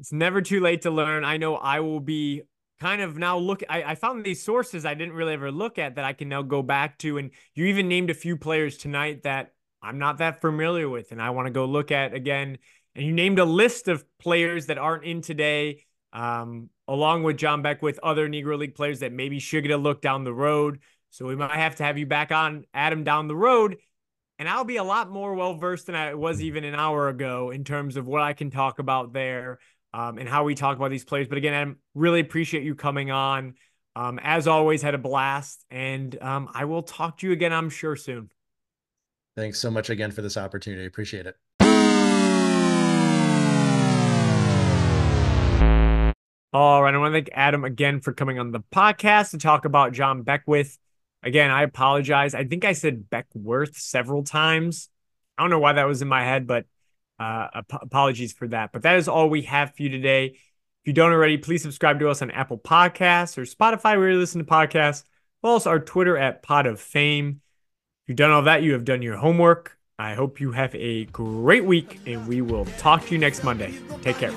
[0.00, 1.24] it's never too late to learn.
[1.24, 2.42] I know i will be
[2.80, 5.96] kind of now look I, I found these sources i didn't really ever look at
[5.96, 9.22] that i can now go back to and you even named a few players tonight
[9.22, 12.58] that i'm not that familiar with and i want to go look at again
[12.94, 17.62] and you named a list of players that aren't in today um, along with John
[17.62, 20.80] Beckwith other Negro League players that maybe should get a look down the road.
[21.10, 23.76] So we might have to have you back on Adam down the road.
[24.38, 27.50] And I'll be a lot more well versed than I was even an hour ago
[27.50, 29.58] in terms of what I can talk about there
[29.96, 31.26] um, and how we talk about these players.
[31.26, 33.54] But again, Adam, really appreciate you coming on.
[33.94, 35.64] Um, as always, had a blast.
[35.70, 38.30] And um, I will talk to you again, I'm sure, soon.
[39.36, 40.84] Thanks so much again for this opportunity.
[40.84, 41.36] Appreciate it.
[46.52, 46.94] All right.
[46.94, 50.22] I want to thank Adam again for coming on the podcast to talk about John
[50.22, 50.76] Beckwith.
[51.22, 52.34] Again, I apologize.
[52.34, 54.90] I think I said Beckworth several times.
[55.38, 56.66] I don't know why that was in my head, but
[57.18, 58.72] uh, ap- apologies for that.
[58.72, 60.26] But that is all we have for you today.
[60.26, 64.18] If you don't already, please subscribe to us on Apple Podcasts or Spotify, where you
[64.18, 65.04] listen to podcasts.
[65.42, 67.40] Follow us our Twitter at Pod of Fame.
[68.04, 69.78] If you've done all that, you have done your homework.
[69.98, 73.74] I hope you have a great week, and we will talk to you next Monday.
[74.02, 74.32] Take care.